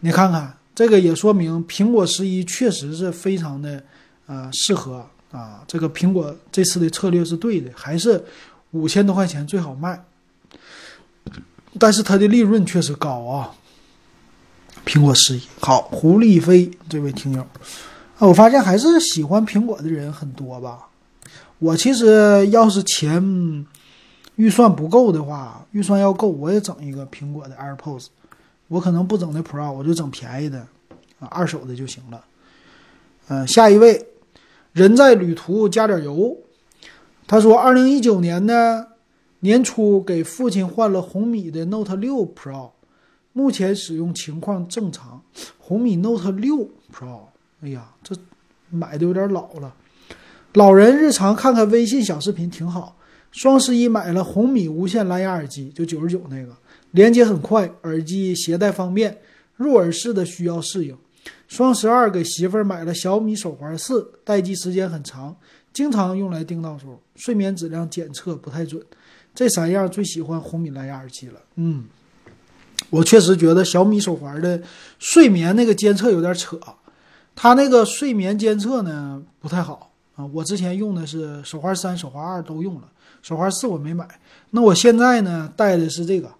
[0.00, 3.82] 你看看这个也说明苹果十一确实是非常的。
[4.26, 8.24] 啊，适合啊，这个苹果这次的策略是对的，还是
[8.70, 10.00] 五千多块钱最好卖，
[11.80, 13.52] 但是它的利润确实高啊。
[14.86, 17.42] 苹果十一好，胡立飞这位听友
[18.20, 20.88] 啊，我发现还是喜欢苹果的人很多吧。
[21.58, 23.66] 我其实要是钱
[24.36, 28.06] 预算不够的话，预算要够，我也整一个苹果的 AirPods，
[28.70, 30.60] 我可能不整那 Pro，我就整便宜的
[31.18, 32.24] 啊，二手的就行了。
[33.26, 34.06] 嗯，下一位。
[34.72, 36.36] 人在旅途加点油，
[37.26, 38.86] 他说，二零一九年呢
[39.40, 42.70] 年初给父亲换了红米的 Note 六 Pro，
[43.32, 45.20] 目前使用情况正常。
[45.58, 47.22] 红米 Note 六 Pro，
[47.62, 48.14] 哎呀，这
[48.70, 49.74] 买的有点老了。
[50.54, 52.96] 老人日常看看微信小视频挺好。
[53.32, 56.52] 双十一买了红米无线蓝牙耳机，就九十九那个，
[56.92, 59.18] 连接很快，耳机携带方便，
[59.56, 60.96] 入耳式的需要适应。
[61.46, 65.36] 双十二给媳妇儿买了小米手环四，待机时间很长，
[65.72, 66.98] 经常用来定闹钟。
[67.16, 68.82] 睡眠质量检测不太准。
[69.34, 71.40] 这三样最喜欢红米蓝牙耳机了。
[71.56, 71.84] 嗯，
[72.90, 74.60] 我确实觉得小米手环的
[74.98, 76.58] 睡眠那个监测有点扯，
[77.36, 80.24] 它那个睡眠监测呢不太好啊。
[80.32, 82.88] 我之前用的是手环三、手环二都用了，
[83.22, 84.08] 手环四我没买。
[84.50, 86.32] 那我现在呢戴的是这个，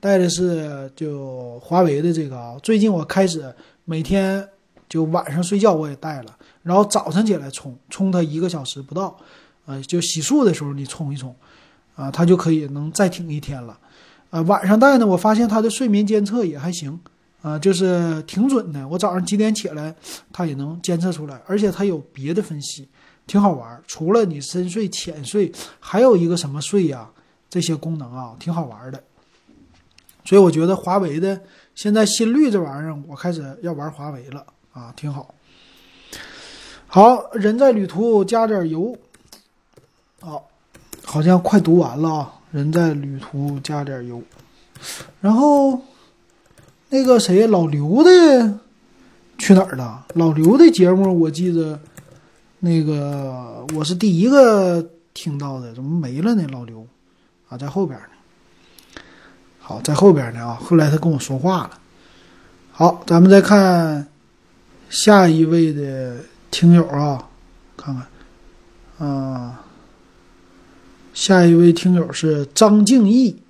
[0.00, 2.56] 戴的是就华为的这个啊。
[2.62, 4.48] 最近我开始每天。
[4.88, 9.18] 就晚上睡觉我也带了，然后早晨起来充充它一个小时不到，
[9.64, 11.34] 呃，就洗漱的时候你充一充，
[11.96, 13.76] 啊，它就可以能再挺一天了，
[14.30, 17.00] 呃，晚上戴呢，我发现它的睡眠监测也还行，
[17.42, 19.92] 啊，就是挺准的，我早上几点起来
[20.32, 22.88] 它也能监测出来，而且它有别的分析，
[23.26, 23.82] 挺好玩。
[23.88, 27.10] 除了你深睡、浅睡，还有一个什么睡呀，
[27.50, 29.02] 这些功能啊，挺好玩的。
[30.26, 31.40] 所以我觉得华为的
[31.74, 34.44] 现在心率这玩意儿，我开始要玩华为了。
[34.72, 35.34] 啊，挺好。
[36.86, 38.94] 好人在旅途加点油。
[40.20, 40.46] 好，
[41.02, 42.32] 好像快读完了啊。
[42.50, 44.22] 人在旅途加点油。
[45.20, 45.80] 然后
[46.90, 48.58] 那个谁，老刘的
[49.38, 50.06] 去哪儿了？
[50.14, 51.80] 老刘的节目我记得，
[52.60, 56.46] 那个我是第一个听到的，怎么没了呢？
[56.52, 56.86] 老刘
[57.48, 58.15] 啊，在后边呢。
[59.68, 60.54] 好，在后边呢啊。
[60.54, 61.80] 后来他跟我说话了。
[62.70, 64.06] 好，咱们再看
[64.88, 66.18] 下一位的
[66.52, 67.28] 听友啊，
[67.76, 69.64] 看看啊，
[71.12, 73.42] 下一位听友是张敬义，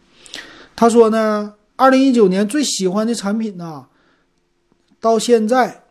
[0.74, 3.84] 他说呢，二零一九年最喜欢的产品呢，
[4.98, 5.82] 到现在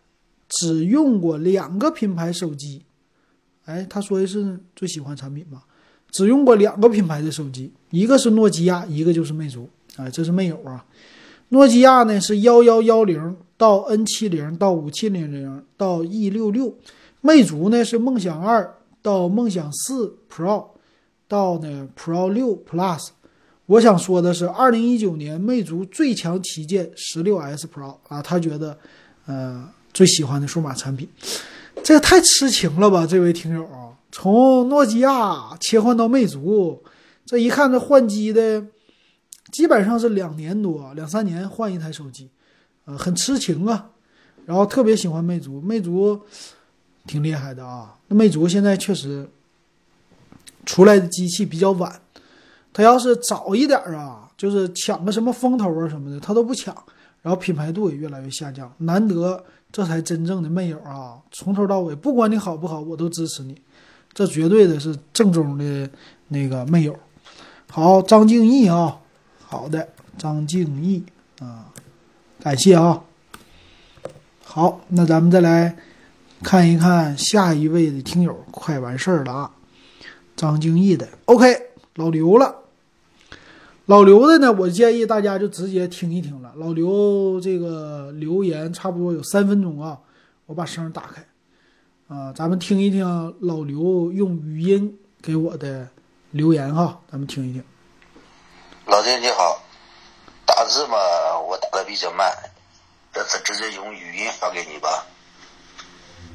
[0.50, 2.82] 只用过两个品牌手机。
[3.66, 5.62] 哎，他说的是最喜欢产品吗？
[6.10, 9.70] 只用过两个品牌的手机，一个是诺基亚，一个就是魅族。
[9.98, 10.86] 哎，这是没有啊。
[11.50, 16.76] 诺基亚呢是幺幺幺零到 N 七零到五七零零到 E 六六，
[17.22, 20.66] 魅族呢是梦想二到梦想四 Pro
[21.28, 23.10] 到呢 Pro 六 Plus。
[23.68, 28.78] 我想说的是，二零一九年魅族最强旗舰十六 S Pro 啊，他觉得
[29.26, 31.08] 呃最喜欢的数码产品。
[31.84, 36.82] 这个太痴情了吧，这位听友啊，从诺基亚切换到魅族，
[37.26, 38.64] 这一看这换机的，
[39.56, 42.30] 基本上是两年多、两三年换一台手机，
[42.84, 43.90] 呃，很痴情啊。
[44.46, 46.20] 然后特别喜欢魅族，魅族
[47.08, 47.96] 挺厉害的啊。
[48.10, 49.26] 那魅族现在确实
[50.66, 52.02] 出来的机器比较晚，
[52.74, 56.76] 它要是早一点啊，就是抢个什么风头啊什么的，它都不抢，
[57.22, 59.42] 然后品牌度也越来越下降，难得。
[59.72, 61.18] 这才真正的魅友啊！
[61.32, 63.62] 从头到尾，不管你好不好，我都支持你。
[64.14, 65.90] 这绝对的是正宗的
[66.30, 66.96] 那个魅友。
[67.70, 68.98] 好，张敬义啊，
[69.48, 69.88] 好的，
[70.18, 71.04] 张敬义
[71.40, 71.72] 啊，
[72.40, 73.04] 感谢啊。
[74.44, 75.78] 好，那咱们再来
[76.42, 79.52] 看一看下一位的听友，快完事儿了啊。
[80.36, 81.46] 张敬义的，OK，
[81.96, 82.56] 老刘了。
[83.86, 86.52] 老刘的呢，我建议大家就直接听一听了。
[86.58, 90.00] 老刘这个留言差不多有三分钟啊，
[90.48, 91.24] 我把声打开，
[92.08, 93.06] 啊，咱们听一听
[93.42, 95.88] 老刘用语音给我的
[96.32, 97.64] 留言哈，咱们听一听。
[98.86, 99.62] 老弟你好，
[100.46, 100.98] 打字嘛
[101.40, 102.32] 我打的比较慢，
[103.14, 105.06] 这次直接用语音发给你吧。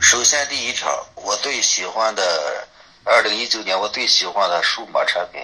[0.01, 2.67] 首先第一条，我最喜欢的
[3.05, 5.43] 二零一九年我最喜欢的数码产品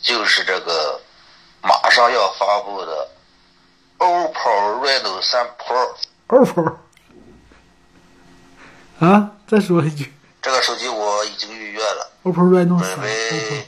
[0.00, 1.00] 就是这个。
[1.62, 3.08] 马上要发布的
[3.98, 5.48] OPPO Reno 3
[6.28, 6.76] Pro，OPPO
[9.00, 13.64] 啊，再说一句，这个手机我已经预约了，OPPO Reno 3，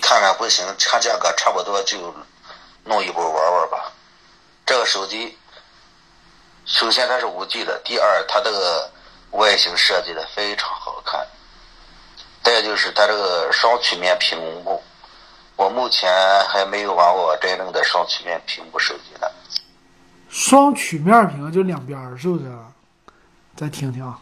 [0.00, 2.14] 看看不行，看价格差不多就
[2.84, 3.92] 弄一部玩玩吧。
[4.64, 5.36] 这个手机，
[6.64, 8.90] 首先它是五 G 的，第二它这个
[9.32, 11.26] 外形设计的非常好看，
[12.42, 14.82] 再就是它这个双曲面屏幕。
[15.56, 16.10] 我目前
[16.48, 19.28] 还没有玩过真正的双曲面屏幕手机呢。
[20.28, 22.44] 双曲面屏就两边是不是？
[23.54, 24.14] 再听听。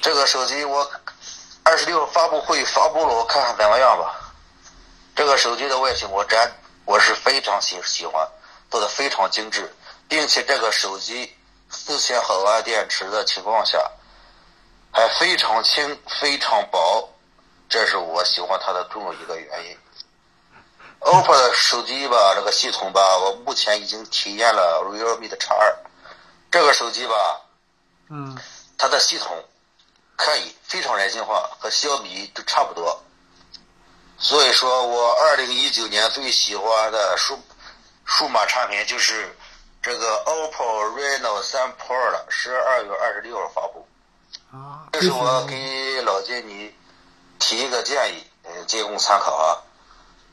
[0.00, 0.90] 这个手机我
[1.62, 4.17] 二十六发布会发布了，我看看怎么样吧。
[5.18, 6.38] 这个手机的外形我真
[6.84, 8.24] 我是非常喜喜欢，
[8.70, 9.74] 做的非常精致，
[10.08, 11.36] 并且这个手机
[11.68, 13.90] 四千毫安电池的情况下，
[14.92, 17.12] 还非常轻、非常薄，
[17.68, 19.76] 这是我喜欢它的重要一个原因。
[21.00, 25.76] OPPO 的手机吧，这个系统吧，我目前已经体验了 Realme 的 X 二，
[26.48, 27.40] 这个手机吧，
[28.08, 28.38] 嗯，
[28.76, 29.44] 它的系统
[30.14, 33.02] 可以非常人性化，和小米都差不多。
[34.18, 37.38] 所以说我二零一九年最喜欢的数
[38.04, 39.32] 数码产品就是
[39.80, 43.86] 这个 OPPO Reno 3 Pro 了，十二月二十六号发布。
[44.50, 46.74] 啊，这是我给老金你
[47.38, 49.56] 提一个建议，呃，仅供参考啊。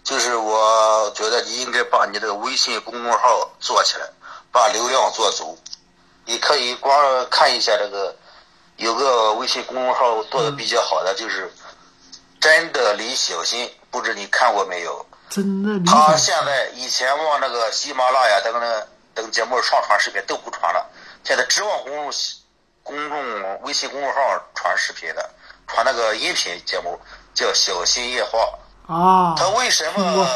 [0.03, 4.09] 就是我觉得你应该把你这个微信公众号做起来，
[4.51, 5.57] 把流量做足。
[6.25, 8.15] 你可以光看一下这个，
[8.77, 11.53] 有个微信公众号做的比较好的，就是
[12.39, 15.05] 真的李小新，不知你看过没有？
[15.29, 15.91] 真的。
[15.91, 20.85] 他现在以前往那个喜马拉雅等等等节目上传视频都不传了，
[21.23, 22.11] 现在只往公众
[22.83, 24.19] 公众微信公众号
[24.53, 25.29] 传视频的，
[25.67, 26.99] 传那个音频节目
[27.33, 28.47] 叫小新夜话。
[28.87, 30.27] 啊，他为什么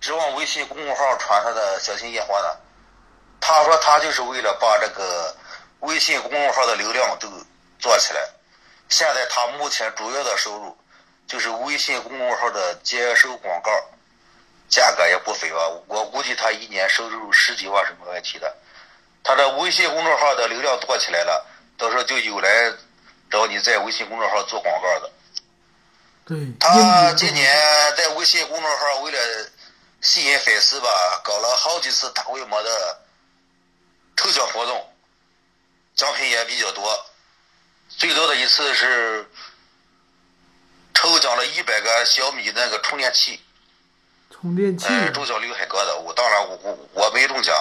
[0.00, 2.56] 只往微信公众号传他的小心夜话呢？
[3.38, 5.36] 他说他就是为了把这个
[5.80, 7.28] 微信公众号的流量都
[7.78, 8.20] 做起来。
[8.88, 10.76] 现在他目前主要的收入
[11.30, 13.70] 就是微信公众号的接收广告，
[14.68, 15.58] 价格也不菲吧？
[15.86, 18.52] 我估计他一年收入十几万是没问题的。
[19.22, 21.46] 他的微信公众号的流量做起来了，
[21.78, 22.72] 到时候就有来
[23.30, 25.12] 找你在微信公众号做广告的。
[26.26, 27.56] 对他今年
[27.96, 29.18] 在微信公众号为了
[30.00, 30.88] 吸引粉丝吧，
[31.22, 32.98] 搞了好几次大规模的
[34.16, 34.92] 抽奖活动，
[35.94, 37.06] 奖品也比较多。
[37.88, 39.30] 最多的一次是
[41.00, 43.40] 抽奖了一百个小米那个充电器，
[44.30, 47.56] 充电器，嗯，中小绿海哥的，我当然我我我没中奖，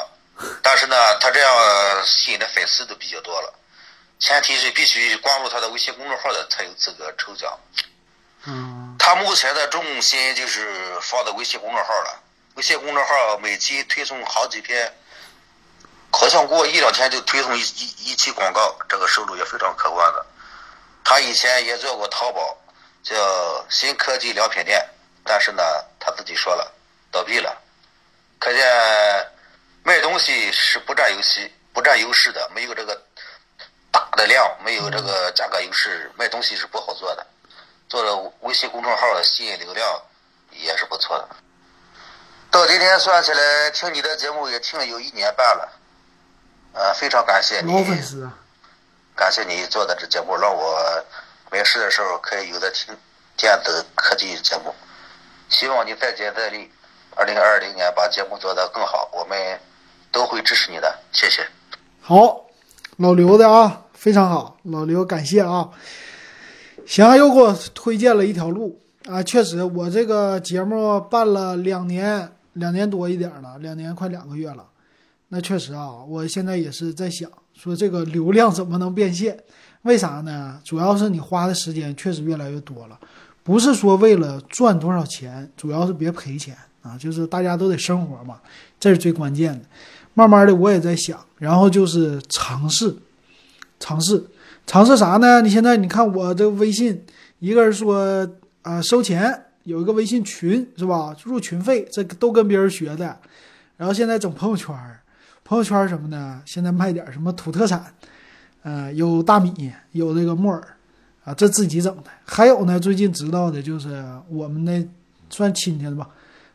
[0.62, 3.54] 但是呢，他这样吸引的粉丝都比较多了。
[4.20, 7.58] 前提是必须关注他的微信公众号的才有资格抽奖。
[8.44, 12.22] 嗯，他目前的重心就是放在微信公众号了。
[12.56, 14.94] 微信公众号每期推送好几篇，
[16.12, 20.26] 好像过一两天就推送一一一期广告，这个收入也非常可观的。
[21.06, 22.58] 他以前也做过淘宝，
[23.04, 24.86] 叫新科技良品店，
[25.24, 25.64] 但是呢，
[26.00, 26.72] 他自己说了
[27.12, 27.56] 倒闭了。
[28.40, 28.64] 可见
[29.84, 33.02] 卖东西是不占优势、不占优势的，没有这个
[33.92, 37.26] 大的量，没有这个价格优势，卖东西是不好做的。
[37.88, 40.02] 做了微信公众号的吸引流量
[40.52, 41.28] 也是不错的。
[42.52, 45.70] 到今天算起来，听你的节目也听了有一年半了，
[46.74, 47.72] 呃，非常感谢你，
[49.16, 51.04] 感谢你做的这节目，让我
[51.52, 52.96] 没事的时候可以有的听
[53.38, 54.74] 电子科技节目。
[55.50, 56.70] 希望你再接再厉，
[57.16, 59.60] 二零二零年把节目做得更好，我们
[60.12, 61.44] 都会支持你的，谢谢。
[62.02, 62.46] 好，
[62.98, 65.70] 老刘的啊，非常好，老刘感谢啊。
[66.86, 69.22] 行，又给我推荐了一条路啊！
[69.24, 74.66] 确实，我这个节目办了两年，两年多一点了，两年快两个月了。
[75.28, 79.44] 那确实啊，我现在也是在想，说这个流量怎么能变现？
[79.90, 80.62] 为啥呢？
[80.64, 83.00] 主要是你花的时间确实越来越多了，
[83.42, 86.96] 不是说为了赚多少钱，主要是别赔钱啊！
[86.96, 88.40] 就是大家都得生活嘛，
[88.80, 89.66] 这是最关键的。
[90.14, 92.96] 慢慢的，我也在想，然后就是尝试，
[93.80, 94.24] 尝试。
[94.68, 95.42] 尝试啥呢？
[95.42, 97.04] 你现在你看我这个微信，
[97.40, 98.30] 一个人说
[98.62, 101.16] 啊收钱，有一个微信群是吧？
[101.24, 103.18] 入群费，这都跟别人学的。
[103.78, 104.76] 然后现在整朋友圈，
[105.44, 106.44] 朋友圈什么呢？
[106.46, 107.92] 现在卖点什么土特产，
[108.62, 110.62] 呃，有大米，有这个木耳，
[111.24, 112.04] 啊，这自己整的。
[112.26, 114.86] 还有呢，最近知道的就是我们的
[115.30, 116.10] 算亲戚的吧，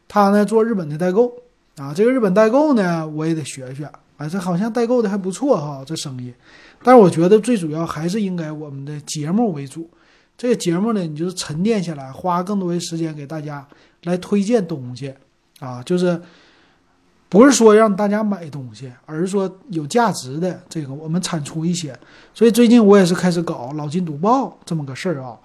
[0.06, 1.32] 他呢做日本的代购
[1.76, 3.84] 啊，这个日本代购呢我也得学学，
[4.16, 6.32] 啊，这好像代购的还不错哈，这生意。
[6.82, 9.88] 但是我觉得最主要还是应该我们的节目为主。
[10.36, 13.66] 这个节目呢，你就是沉淀下来，花更多的时间给大家
[14.02, 15.14] 来推荐东西
[15.60, 16.20] 啊，就是
[17.34, 21.92] 不是说让大家买东西，而是说有价值的这个我们产出一些。
[22.32, 25.36] 所以最近我也是开始搞老金读报这么个事儿啊，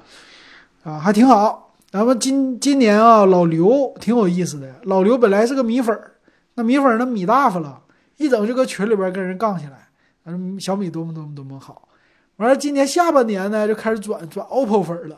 [0.83, 1.73] 啊还挺好。
[1.91, 4.71] 然后今今年啊，老刘挺有意思的。
[4.83, 6.11] 老刘本来是个米粉儿，
[6.53, 7.81] 那米粉儿那米大发了，
[8.17, 9.89] 一整就搁群里边跟人杠起来。
[10.25, 11.87] 嗯，小米多么多么多么好，
[12.35, 15.17] 完了今年下半年呢就开始转转 OPPO 粉了，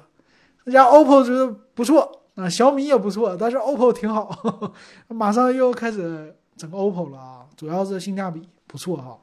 [0.63, 4.71] 这家 OPPO 觉得不错啊，小米也不错，但是 OPPO 挺好，
[5.09, 9.17] 马上又开始整 OPPO 了啊，主要是性价比不错哈。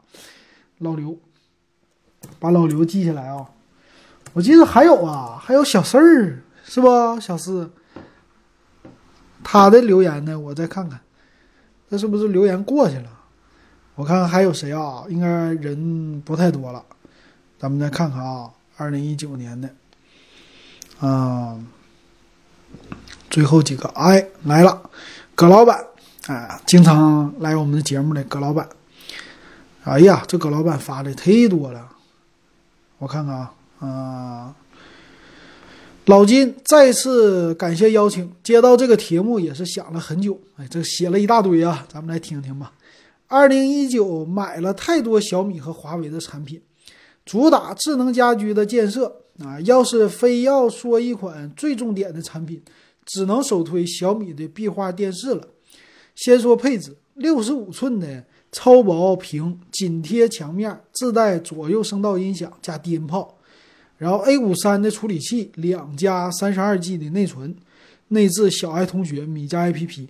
[0.78, 1.16] 老刘，
[2.40, 3.48] 把老刘记下来啊，
[4.32, 6.88] 我记得还有啊，还有小四儿是不？
[7.20, 7.70] 小四，
[9.44, 10.98] 他的留言呢，我再看看，
[11.88, 13.08] 这是不是留言过去了？
[13.94, 15.04] 我看看还有谁啊？
[15.08, 16.84] 应该人不太多了，
[17.56, 19.72] 咱们再看看啊，二零一九年的，
[20.98, 21.56] 啊，
[23.30, 24.90] 最后几个，哎，来了，
[25.36, 25.84] 葛老板，
[26.28, 28.68] 哎，经常来我们的节目的葛老板，
[29.84, 31.88] 哎呀，这葛老板发的忒多了，
[32.98, 34.54] 我看看啊，啊，
[36.04, 42.72] 老金再次感谢邀请，接到这个题目也是想了很久，哎，这写了一大堆啊，咱们来听听吧。
[43.26, 46.60] 二零一九买了太多小米和华为的产品，
[47.24, 49.58] 主打智能家居的建设啊。
[49.62, 52.62] 要是非要说一款最重点的产品，
[53.06, 55.48] 只能首推小米的壁画电视了。
[56.18, 63.38] 先说配置，六十五寸的超薄屏，紧贴墙面，自带左右声道音响加低音炮，
[63.98, 67.54] 然后 A 五三的处理器，两加三十二 G 的内存，
[68.08, 70.08] 内置小爱同学、米家 APP。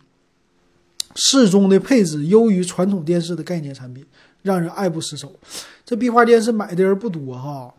[1.15, 4.07] 适中的配置优于传统电视的概念产品，
[4.41, 5.39] 让人爱不释手。
[5.85, 7.75] 这壁画电视买的人不多哈。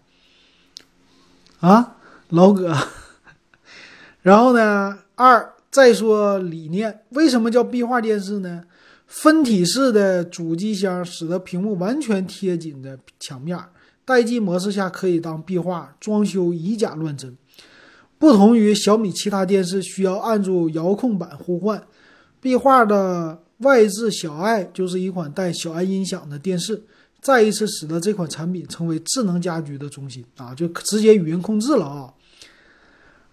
[1.61, 1.95] 啊，
[2.29, 2.77] 老葛。
[4.21, 8.63] 然后呢，二再说理念，为什么叫壁画电视呢？
[9.05, 13.57] 分体式的主机箱使得屏幕完全贴紧的墙面，
[14.05, 17.35] 待机模式下可以当壁画装修，以假乱真。
[18.17, 21.81] 不同于小米其他电视需要按住遥控板呼唤。
[22.41, 26.83] 壁画的外置小爱就是一款带小爱音响的电视，
[27.21, 32.13] 再一次使得这款产品成为智能家居的中心啊，就直接语音控制了啊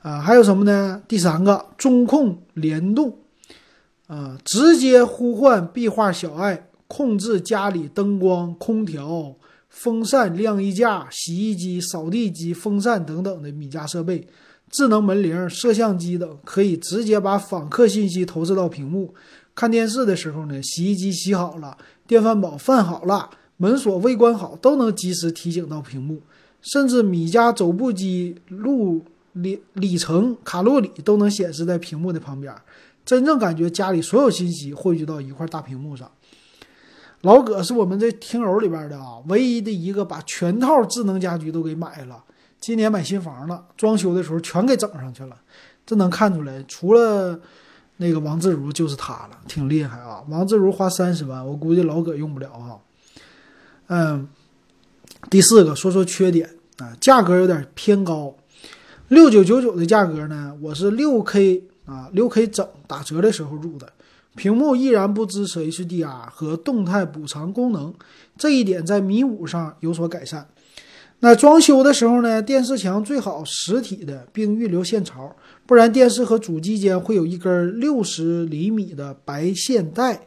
[0.07, 1.03] 啊，还有什么呢？
[1.09, 3.19] 第三个中控联动
[4.07, 9.35] 啊，直接呼唤壁画小爱，控制家里灯光、空调、
[9.69, 14.29] 风扇、晾衣架、洗衣机、扫地机、风扇等等的米家设备，
[14.71, 19.13] 智能门铃、摄像机等，可以直接把访客信息投射到屏幕。
[19.57, 21.77] 看电视的时候呢，洗衣机洗好了，
[22.07, 26.21] 电饭煲饭好了，门锁未关好，都能及时提醒到屏幕。
[26.63, 29.03] 甚至米家走步机录
[29.37, 32.55] 里里程、卡路里都能显示在屏幕的旁边，
[33.05, 36.11] 真正感觉家里所有信息汇聚到一块大屏幕上。
[37.23, 42.23] 老葛是我们这听友里边的啊，唯一的一个把全套智能家居都给买了。
[42.61, 45.37] 今年买新房了，装修的时候全给整上去了。
[45.85, 47.39] 这能看出来，除了
[47.99, 50.23] 那个王自如就是他了，挺厉害啊。
[50.29, 52.81] 王自如花三十万，我估计老葛用不了哈。
[53.89, 54.29] 嗯，
[55.31, 58.35] 第四个说说缺点啊，价格有点偏高，
[59.09, 63.93] 六九九九的价格呢，我是六 K 啊，六 K 整打折的时候入的。
[64.35, 67.95] 屏幕依然不支持 HDR 和动态补偿功能，
[68.37, 70.49] 这一点在米五上有所改善。
[71.21, 75.35] 那装修的时候呢，电视墙最好实体的，并预留线槽，
[75.67, 80.21] 不然电视和主机间会有一根六十厘米的白线带。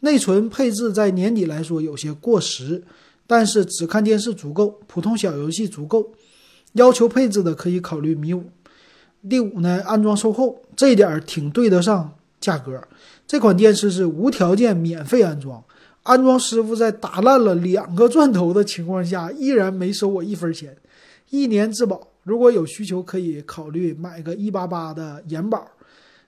[0.00, 2.84] 内存配置在年底来说有些过时，
[3.26, 6.12] 但是只看电视足够，普通小游戏足够。
[6.72, 8.44] 要求配置的可以考虑米五。
[9.28, 12.80] 第五呢，安装售后这一点挺对得上价格。
[13.26, 15.62] 这款电视是无条件免费安装，
[16.04, 20.76] 安装师傅在打烂了两个钻头的情况下，依然没收我一分钱，
[21.30, 22.08] 一年质保。
[22.22, 25.66] 如果有需求，可以考虑买个一八八的延保，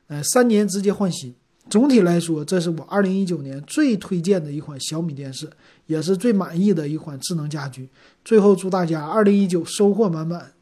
[0.09, 1.35] 呃，三年直接换新。
[1.69, 5.49] 总体来说，这是我二零一九年最推荐的一款小米电视，
[5.87, 7.89] 也是最满意的一款智能家居。
[8.25, 10.53] 最后祝大家二零一九收获满满。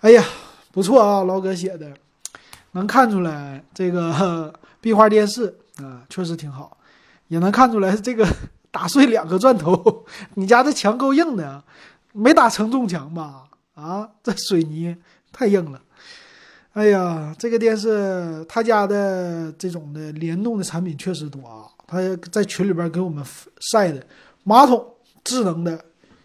[0.00, 0.24] 哎呀，
[0.72, 1.92] 不错啊，老哥写的，
[2.72, 4.52] 能看出来这个。
[4.82, 6.76] 壁画电视啊，确实挺好，
[7.28, 8.26] 也能看出来这个
[8.72, 10.04] 打碎两个钻头。
[10.34, 11.62] 你家这墙够硬的，
[12.10, 13.44] 没打承重墙吧？
[13.76, 14.96] 啊，这水泥
[15.30, 15.80] 太硬了。
[16.72, 21.62] 哎呀，这个电视他家的这种的联动的产品确实多啊。
[21.86, 22.00] 他
[22.32, 23.24] 在群里边给我们
[23.60, 24.04] 晒的
[24.42, 24.84] 马桶
[25.22, 25.80] 智能的，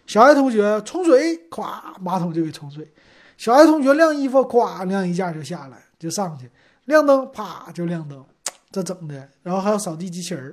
[0.08, 2.82] 小爱同学冲水，咵，马桶就给冲水；
[3.36, 6.50] 小爱同学晾衣服，咵，晾衣架就下来就上去，
[6.86, 8.24] 亮灯，啪就亮灯。
[8.70, 10.44] 这整的，然后还有扫地机器人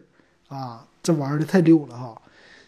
[0.49, 2.16] 儿，啊，这玩的太溜了哈！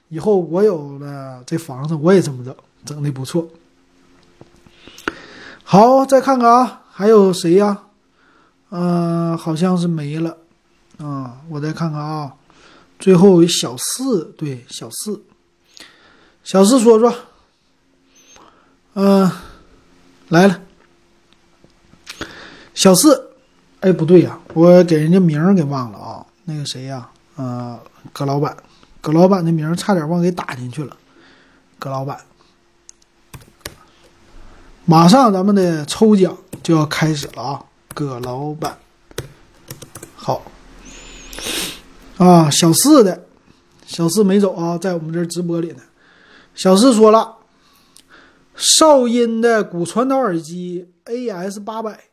[0.09, 3.47] 以后我有了这房子，我也这么整，整的不错。
[5.63, 7.83] 好，再看看啊，还有谁呀？
[8.69, 10.37] 嗯，好像是没了
[10.97, 11.41] 啊。
[11.49, 12.33] 我再看看啊，
[12.99, 15.21] 最后小四，对，小四，
[16.47, 17.13] 小四说说，
[18.93, 19.29] 嗯，
[20.29, 20.61] 来了，
[22.73, 23.31] 小四。
[23.81, 26.25] 哎，不对呀，我给人家名儿给忘了啊。
[26.45, 27.77] 那个谁呀，呃，
[28.13, 28.55] 葛老板，
[29.01, 30.95] 葛老板的名儿差点忘给打进去了。
[31.77, 32.17] 葛老板，
[34.85, 37.61] 马上咱们的抽奖就要开始了啊。
[37.93, 38.77] 葛老板，
[40.15, 40.49] 好
[42.17, 43.25] 啊，小四的，
[43.85, 45.81] 小四没走啊，在我们这直播里呢。
[46.57, 47.35] 小四说了，
[48.55, 52.05] 少音的骨传导耳机 AS 八百。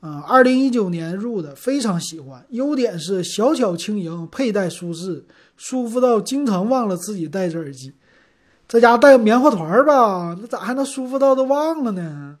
[0.00, 2.44] 啊，二零一九年入的，非常喜欢。
[2.50, 5.24] 优点是小巧轻盈，佩戴舒适，
[5.56, 7.92] 舒服到经常忘了自己戴着耳机。
[8.66, 12.38] 在家带个棉花团吧，那咋还能舒服到都忘了呢？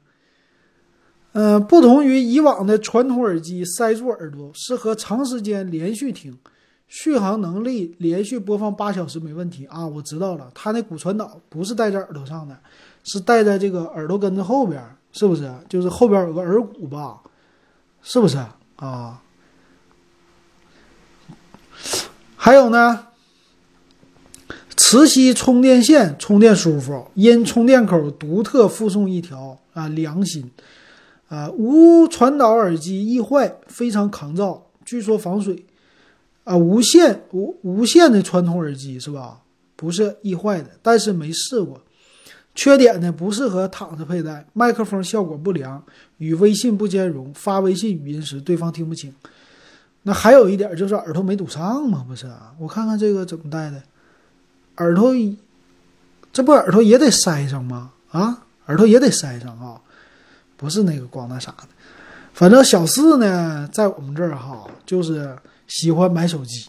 [1.34, 6.36] 嗯，不同于以往的传统耳机塞住耳朵，适合长时间连续听，
[6.90, 9.86] 续航能力连续播放八小时没问题啊。
[9.86, 12.58] 我知道了，它那骨传导不是戴在耳朵上的，
[13.04, 15.50] 是戴在这个耳朵根子后边，是不是？
[15.68, 17.20] 就是后边有个耳骨吧？
[18.02, 18.36] 是不是
[18.76, 19.22] 啊？
[22.34, 23.06] 还有呢，
[24.76, 30.50] 磁吸充电线充电舒服，因充电口独特附送一条啊，良心
[31.28, 35.64] 啊，无传导耳机易坏，非常抗造，据说防水
[36.44, 39.40] 啊，无线无无线的传统耳机是吧？
[39.76, 41.80] 不是易坏的，但是没试过。
[42.54, 45.82] 缺点呢，不适合躺着佩戴，麦克风效果不良，
[46.18, 49.14] 与微信不兼容，发微信语音时对方听不清。
[50.02, 52.52] 那还有一点就是耳朵没堵上吗，不是啊？
[52.58, 53.82] 我看看这个怎么戴的，
[54.78, 55.14] 耳朵，
[56.32, 57.92] 这不耳朵也得塞上吗？
[58.10, 59.80] 啊，耳朵也得塞上啊，
[60.56, 61.68] 不是那个光那啥的。
[62.32, 65.36] 反正小四呢，在我们这儿哈，就是
[65.70, 66.66] 喜欢买手机，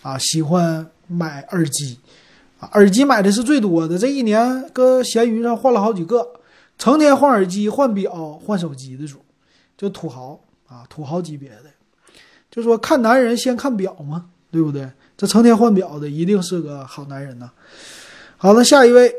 [0.00, 1.98] 啊，喜欢买耳机。
[2.60, 6.26] 啊耳机买的是最多的，这一年搁闲鱼上换了好几个，
[6.78, 9.18] 成天换耳机、换表、换手机的主，
[9.76, 11.64] 就土豪啊，土豪级别的。
[12.48, 14.88] 就说看男人先看表嘛，对不对？
[15.16, 17.50] 这成天换表的一定是个好男人呐。
[18.36, 19.12] 好了，下一位，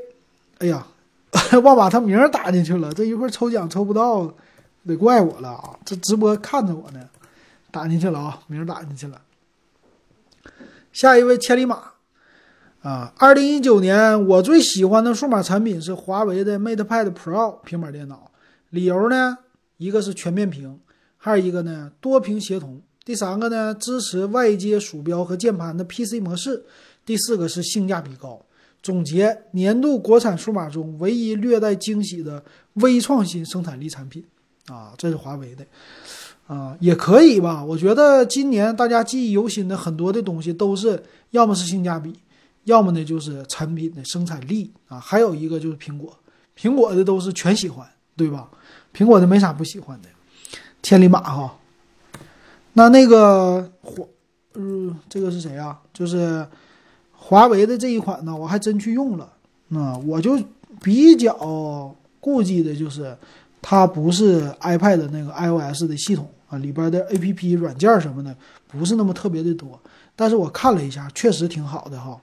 [0.60, 0.88] 哎呀，
[1.62, 4.34] 忘把他名打进去了，这一会儿抽奖抽不到，
[4.88, 5.78] 得怪我了啊！
[5.84, 7.02] 这直播看着我呢，
[7.70, 9.22] 打进去了啊，名打进去了。
[10.96, 11.92] 下一位千里马。
[12.82, 18.32] 啊，二零一九年我最喜欢的数码产品是华为的 MatePad Pro 平板电脑，
[18.70, 19.40] 理由呢，
[19.76, 20.80] 一个是全面屏，
[21.18, 26.64] 还有一个呢多屏协同，第三个呢支持外接鼠标和键盘的 PC 模式，
[27.06, 28.46] 第四个是性价比高。
[28.82, 32.42] 总结年度国产数码中唯一略带惊喜的
[32.76, 34.24] 微创新生产力产品。
[34.68, 35.66] 啊，这是华为的。
[36.48, 37.64] 啊，也可以吧？
[37.64, 42.14] 我觉得今年大家记忆犹新的很多的东西都是要么是性价比，
[42.66, 46.14] 要么呢就是产品的生产力啊，还有一个就是苹果，
[46.58, 48.50] 苹果的都是全喜欢，对吧？
[48.96, 50.10] 苹果的没啥不喜欢的，
[50.84, 51.56] 千里马哈。
[52.74, 54.04] 那那个华，
[54.54, 55.80] 嗯，这个是谁啊？
[55.94, 56.46] 就是。
[57.28, 59.28] 华为的这一款呢，我还真去用了，
[59.70, 60.40] 那我就
[60.84, 63.18] 比较顾忌的就是，
[63.64, 66.30] 它不是 iPad 的那个 iOS 的系统
[66.62, 68.36] 里边的 APP 软件什么的
[68.68, 69.80] 不是那么特别的多。
[70.16, 72.20] 但是我看了一下，确实挺好的哈。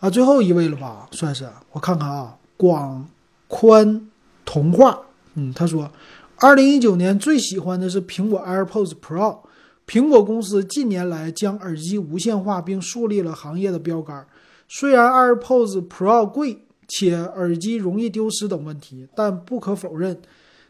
[0.00, 3.08] 啊，最后一位了吧，算是我看看啊，广
[3.48, 4.08] 宽
[4.44, 5.00] 童话，
[5.34, 5.90] 嗯，他说，
[6.36, 9.38] 二零一九年最喜欢的是苹果 AirPods Pro。
[9.86, 14.26] 苹果公司近年来将耳机无线化，并树立了行业的标杆。
[14.66, 20.20] 虽然 AirPods Pro 贵且耳机容易丢失等问题，但不可否认，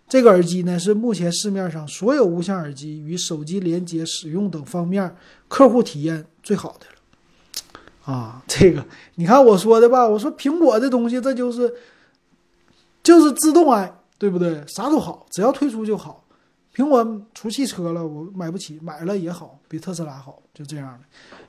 [0.07, 5.17] 这个耳机呢是目前市面上所有无线耳机与手机连接、使用等方面
[5.49, 8.13] 客户体验最好的了。
[8.13, 11.73] 啊，这个你看我说的吧，我说苹果的东西，这就是
[13.03, 14.63] 就是自动爱，对不对？
[14.67, 16.23] 啥都好，只要推出就好。
[16.75, 21.01] 苹果出汽车了，我买不起，买了也好，比特斯拉好，就这样的。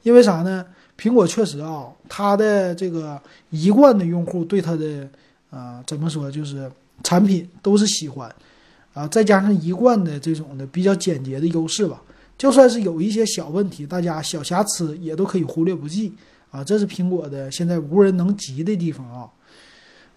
[0.03, 0.65] 因为啥呢？
[0.97, 5.09] 苹果确实啊，它的这个一贯的用户对它的
[5.49, 6.71] 啊，怎么说，就是
[7.03, 8.33] 产品都是喜欢
[8.93, 12.01] 啊，再加上一贯的这种的比较简洁的优势吧，
[12.37, 16.13] 就算是有一些小问题，大家小瑕疵也都可以忽略不计
[16.51, 16.63] 啊。
[16.63, 19.29] 这是苹果的现在无人能及的地方啊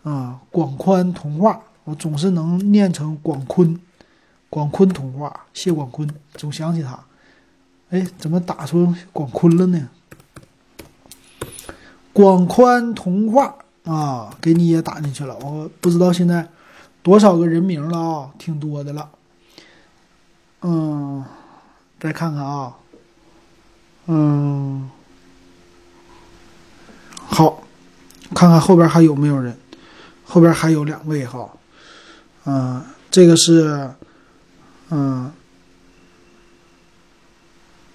[0.02, 0.40] 啊！
[0.50, 3.78] 广宽通话，我总是能念成广坤。
[4.48, 6.98] 广坤童话，谢广坤，总想起他。
[7.90, 9.88] 哎，怎么打出广坤了呢？
[12.12, 15.36] 广宽童话啊，给你也打进去了。
[15.40, 16.48] 我不知道现在
[17.02, 19.10] 多少个人名了啊，挺多的了。
[20.62, 21.24] 嗯，
[22.00, 22.76] 再看看啊，
[24.06, 24.90] 嗯，
[27.14, 27.62] 好，
[28.34, 29.56] 看看后边还有没有人？
[30.24, 31.48] 后边还有两位哈。
[32.44, 33.90] 嗯，这个是。
[34.90, 35.30] 嗯，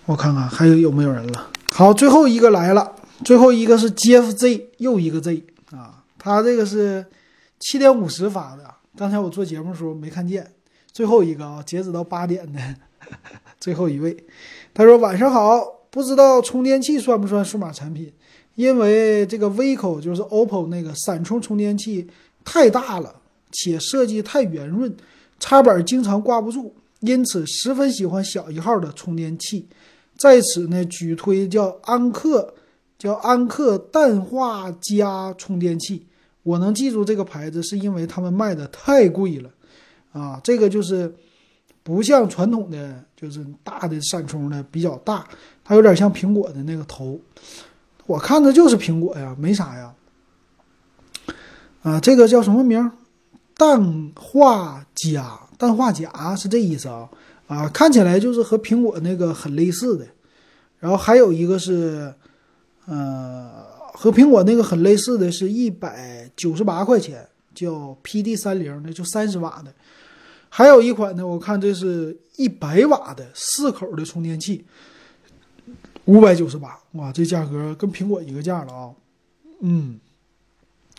[0.06, 1.50] 我看看还有有没有人了。
[1.72, 2.94] 好，最后一个来了，
[3.26, 7.04] 最后一个是 JFZ 又一个 Z 啊，他这个是
[7.60, 8.76] 七点五十发的。
[8.96, 10.50] 刚才我做节目的时候没看见。
[10.92, 12.60] 最后一个啊，截止到八点的
[13.60, 14.16] 最后一位，
[14.74, 15.60] 他说晚上好，
[15.90, 18.14] 不知道充电器算不算数码产品？
[18.54, 22.08] 因为这个 Vico 就是 OPPO 那个闪充充电器
[22.46, 23.16] 太大了，
[23.52, 24.96] 且设计太圆润，
[25.40, 26.76] 插板经常挂不住。
[27.00, 29.68] 因此十分喜欢小一号的充电器，
[30.16, 32.54] 在此呢举推叫安克，
[33.00, 36.06] 叫安克氮化镓充电器。
[36.44, 39.50] 我能记住这个牌子，是因为他们卖的太贵了，
[40.12, 41.14] 啊，这个就是
[41.82, 45.28] 不像传统的，就是大的闪充的比较大，
[45.64, 47.20] 它有点像苹果的那个头。
[48.06, 49.94] 我看着就是苹果呀，没啥呀。
[51.82, 52.92] 啊，这个叫什么名？
[53.56, 55.40] 氮化镓。
[55.58, 57.10] 氮化镓是这意思啊
[57.48, 60.06] 啊，看起来就是和苹果那个很类似的，
[60.80, 62.14] 然后还有一个是，
[62.86, 63.66] 呃，
[63.96, 69.72] 和苹果那个很类似的是一百九十八块钱，叫 PD 三零的，就三十瓦的，
[70.50, 74.66] 还有一款呢，我看这是一百瓦的四口的充电器，
[76.06, 78.90] 五百九十八，哇，这价格跟苹果一个价了啊，
[79.62, 80.00] 嗯，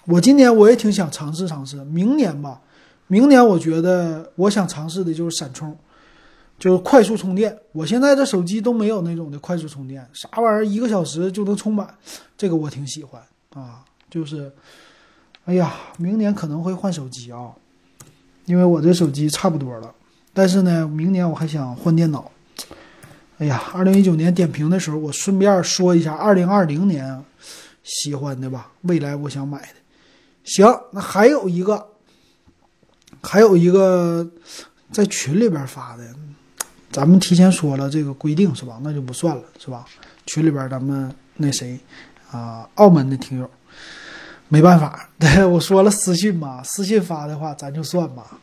[0.06, 2.60] 我今年我也挺想尝试尝试，明年吧。
[3.06, 5.76] 明年我觉得我想尝试的就是闪充，
[6.64, 7.54] 就是快速充电。
[7.72, 11.94] 我现在这手机都没有那种的快速充电，啥玩意儿一个小时就能充满，
[12.38, 13.22] 这个我挺喜欢
[13.52, 13.84] 啊。
[14.08, 14.50] 就是，
[15.44, 17.52] 哎呀，明年可能会换手机啊，
[18.46, 19.94] 因为我这手机差不多了。
[20.32, 22.32] 但是呢，明年我还想换电脑。
[23.36, 27.22] 哎呀，二零一九年点评的时候，我顺便说一下二零二零年
[27.82, 29.74] 喜欢的吧，未来我想买的。
[30.44, 31.88] 行，那还有一个。
[33.22, 34.26] 还有一个
[34.92, 36.04] 在群里边发的，
[36.94, 38.78] 咱们提前说了这个规定是吧？
[38.84, 39.84] 那就不算了是吧？
[40.26, 41.76] 群里边咱们那谁
[42.30, 43.50] 啊，澳门的听友，
[44.46, 48.38] 没办法，对 我说了私信嘛，私信发的话咱就算吧。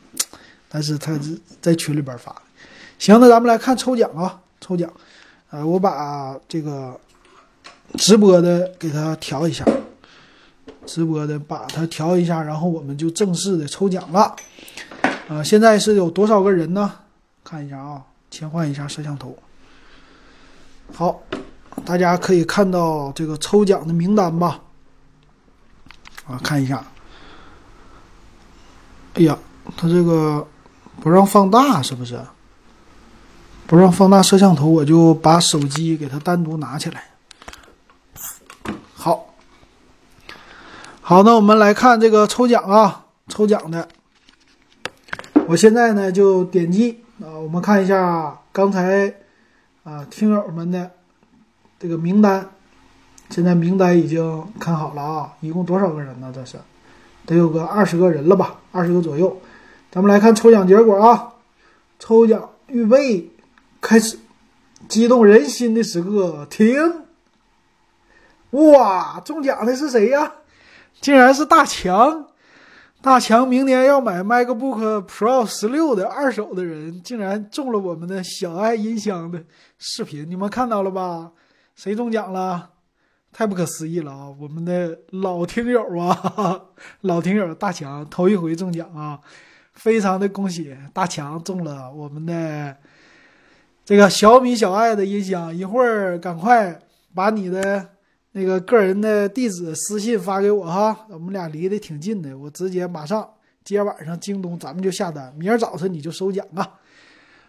[0.68, 1.18] 但是他
[1.61, 2.36] 在群里边发。
[2.99, 4.91] 行，那咱们来看抽奖啊，抽奖，
[5.49, 6.99] 呃，我把这个
[7.94, 9.65] 直播的给他调一下，
[10.86, 14.36] 直播的把它调一下，然后我们就正式的抽奖了。
[15.30, 16.91] 啊、现在是有多少个人呢？
[17.45, 19.38] 看一下啊，切换一下摄像头。
[20.94, 21.22] 好，
[21.86, 24.60] 大家可以看到这个抽奖的名单吧。
[26.26, 26.84] 啊，看一下。
[29.16, 29.38] 哎呀，
[29.76, 30.48] 它这个
[31.02, 32.20] 不让放大，是不是？
[33.68, 37.03] 不让放大摄像头，我就把手机给它单独拿起来。
[38.94, 39.34] 好，
[41.02, 43.90] 好，那我们来看这个抽奖啊，抽奖的。
[45.48, 49.14] 我现在呢就点击啊，我们看一下刚才
[49.84, 50.91] 啊听友们的
[51.80, 52.49] 这个名单。
[53.30, 56.31] 现在名单已经看好了啊，一共多少个人呢？
[56.34, 56.57] 这是
[57.26, 59.39] 得有个二十个人了吧，二十个左右。
[59.91, 61.34] 咱们来看抽奖结果啊，
[61.99, 63.30] 抽奖预备
[63.80, 64.18] 开始，
[64.89, 67.06] 激动人心的时刻停。
[68.49, 70.34] 哇，中奖的是谁呀？
[70.99, 72.26] 竟然是大强！
[73.02, 79.44] 大强明年要买 MacBook Pro 十六的二手的人，竟然中了我们的小爱音箱的
[79.80, 81.32] 视频，你们看到了吧？
[81.76, 82.69] 谁中奖了？
[83.34, 84.30] 太不可思议了啊！
[84.40, 86.65] 我们的老听友啊，哈 哈
[87.02, 89.19] 老听友大强头一回中奖啊，
[89.73, 92.78] 非常的恭喜大强中了我们的
[93.84, 95.56] 这个小米小爱的音箱。
[95.56, 96.80] 一会儿赶快
[97.15, 97.90] 把你的
[98.34, 103.30] 那个个人的地址私信发给我哈，我们俩离得挺近的，我直接马上
[103.64, 106.80] 今天晚上京东咱们就下单，明儿早晨你就收奖啊。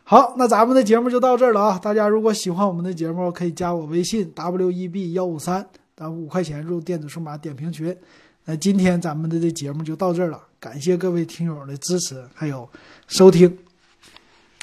[0.05, 1.79] 好，那咱们的节目就到这儿了啊！
[1.79, 5.65] 大家如果喜欢我们的节目，可以加我微信 w e b 幺五三，
[5.97, 7.97] 咱五块钱入电子数码点评群。
[8.45, 12.69] 那今天咱们的这节目就到这儿了，感谢各位听友的支持还有
[13.07, 13.57] 收听，